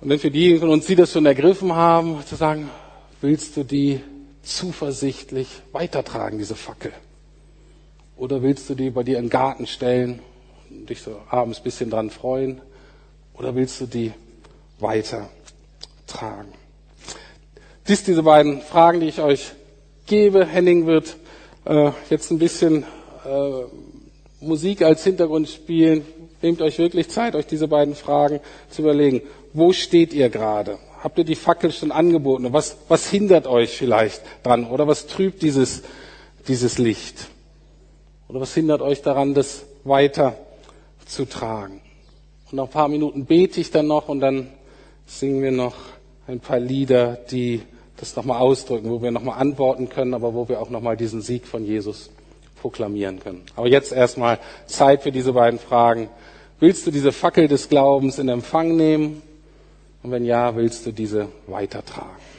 Und 0.00 0.10
dann 0.10 0.20
für 0.20 0.30
diejenigen 0.30 0.60
von 0.60 0.70
uns, 0.70 0.86
die 0.86 0.94
das 0.94 1.10
schon 1.10 1.26
ergriffen 1.26 1.74
haben, 1.74 2.24
zu 2.24 2.36
sagen, 2.36 2.70
Willst 3.20 3.56
du 3.56 3.64
die 3.64 4.00
zuversichtlich 4.42 5.48
weitertragen, 5.72 6.38
diese 6.38 6.54
Fackel? 6.54 6.92
Oder 8.20 8.42
willst 8.42 8.68
du 8.68 8.74
die 8.74 8.90
bei 8.90 9.02
dir 9.02 9.16
in 9.16 9.24
den 9.24 9.30
Garten 9.30 9.66
stellen 9.66 10.20
und 10.68 10.90
dich 10.90 11.00
so 11.00 11.16
abends 11.30 11.58
ein 11.58 11.64
bisschen 11.64 11.88
dran 11.88 12.10
freuen? 12.10 12.60
Oder 13.32 13.54
willst 13.54 13.80
du 13.80 13.86
die 13.86 14.12
weitertragen? 14.78 16.52
Dies 17.88 18.04
diese 18.04 18.22
beiden 18.22 18.60
Fragen, 18.60 19.00
die 19.00 19.08
ich 19.08 19.20
euch 19.20 19.52
gebe. 20.04 20.44
Henning 20.44 20.86
wird 20.86 21.16
äh, 21.64 21.92
jetzt 22.10 22.30
ein 22.30 22.38
bisschen 22.38 22.84
äh, 23.24 24.44
Musik 24.44 24.82
als 24.82 25.02
Hintergrund 25.02 25.48
spielen. 25.48 26.04
Nehmt 26.42 26.60
euch 26.60 26.78
wirklich 26.78 27.08
Zeit, 27.08 27.34
euch 27.34 27.46
diese 27.46 27.68
beiden 27.68 27.94
Fragen 27.94 28.40
zu 28.68 28.82
überlegen. 28.82 29.22
Wo 29.54 29.72
steht 29.72 30.12
ihr 30.12 30.28
gerade? 30.28 30.78
habt 31.02 31.16
ihr 31.16 31.24
die 31.24 31.34
Fackel 31.34 31.72
schon 31.72 31.92
angeboten? 31.92 32.52
Was, 32.52 32.76
was 32.88 33.08
hindert 33.08 33.46
euch 33.46 33.70
vielleicht 33.70 34.20
dran? 34.42 34.66
Oder 34.66 34.86
was 34.86 35.06
trübt 35.06 35.40
dieses, 35.40 35.82
dieses 36.46 36.76
Licht? 36.76 37.30
Oder 38.30 38.42
was 38.42 38.54
hindert 38.54 38.80
euch 38.80 39.02
daran, 39.02 39.34
das 39.34 39.64
weiter 39.82 40.36
zu 41.04 41.24
tragen? 41.24 41.80
Und 42.48 42.58
nach 42.58 42.66
ein 42.66 42.70
paar 42.70 42.86
Minuten 42.86 43.24
bete 43.24 43.60
ich 43.60 43.72
dann 43.72 43.88
noch 43.88 44.08
und 44.08 44.20
dann 44.20 44.50
singen 45.04 45.42
wir 45.42 45.50
noch 45.50 45.74
ein 46.28 46.38
paar 46.38 46.60
Lieder, 46.60 47.18
die 47.32 47.62
das 47.96 48.14
nochmal 48.14 48.40
ausdrücken, 48.40 48.88
wo 48.88 49.02
wir 49.02 49.10
nochmal 49.10 49.40
antworten 49.40 49.88
können, 49.88 50.14
aber 50.14 50.32
wo 50.32 50.48
wir 50.48 50.60
auch 50.60 50.70
nochmal 50.70 50.96
diesen 50.96 51.22
Sieg 51.22 51.44
von 51.44 51.64
Jesus 51.64 52.10
proklamieren 52.60 53.18
können. 53.18 53.42
Aber 53.56 53.66
jetzt 53.66 53.90
erstmal 53.90 54.38
Zeit 54.66 55.02
für 55.02 55.10
diese 55.10 55.32
beiden 55.32 55.58
Fragen. 55.58 56.08
Willst 56.60 56.86
du 56.86 56.92
diese 56.92 57.10
Fackel 57.10 57.48
des 57.48 57.68
Glaubens 57.68 58.20
in 58.20 58.28
Empfang 58.28 58.76
nehmen? 58.76 59.22
Und 60.04 60.12
wenn 60.12 60.24
ja, 60.24 60.54
willst 60.54 60.86
du 60.86 60.92
diese 60.92 61.26
weitertragen? 61.48 62.29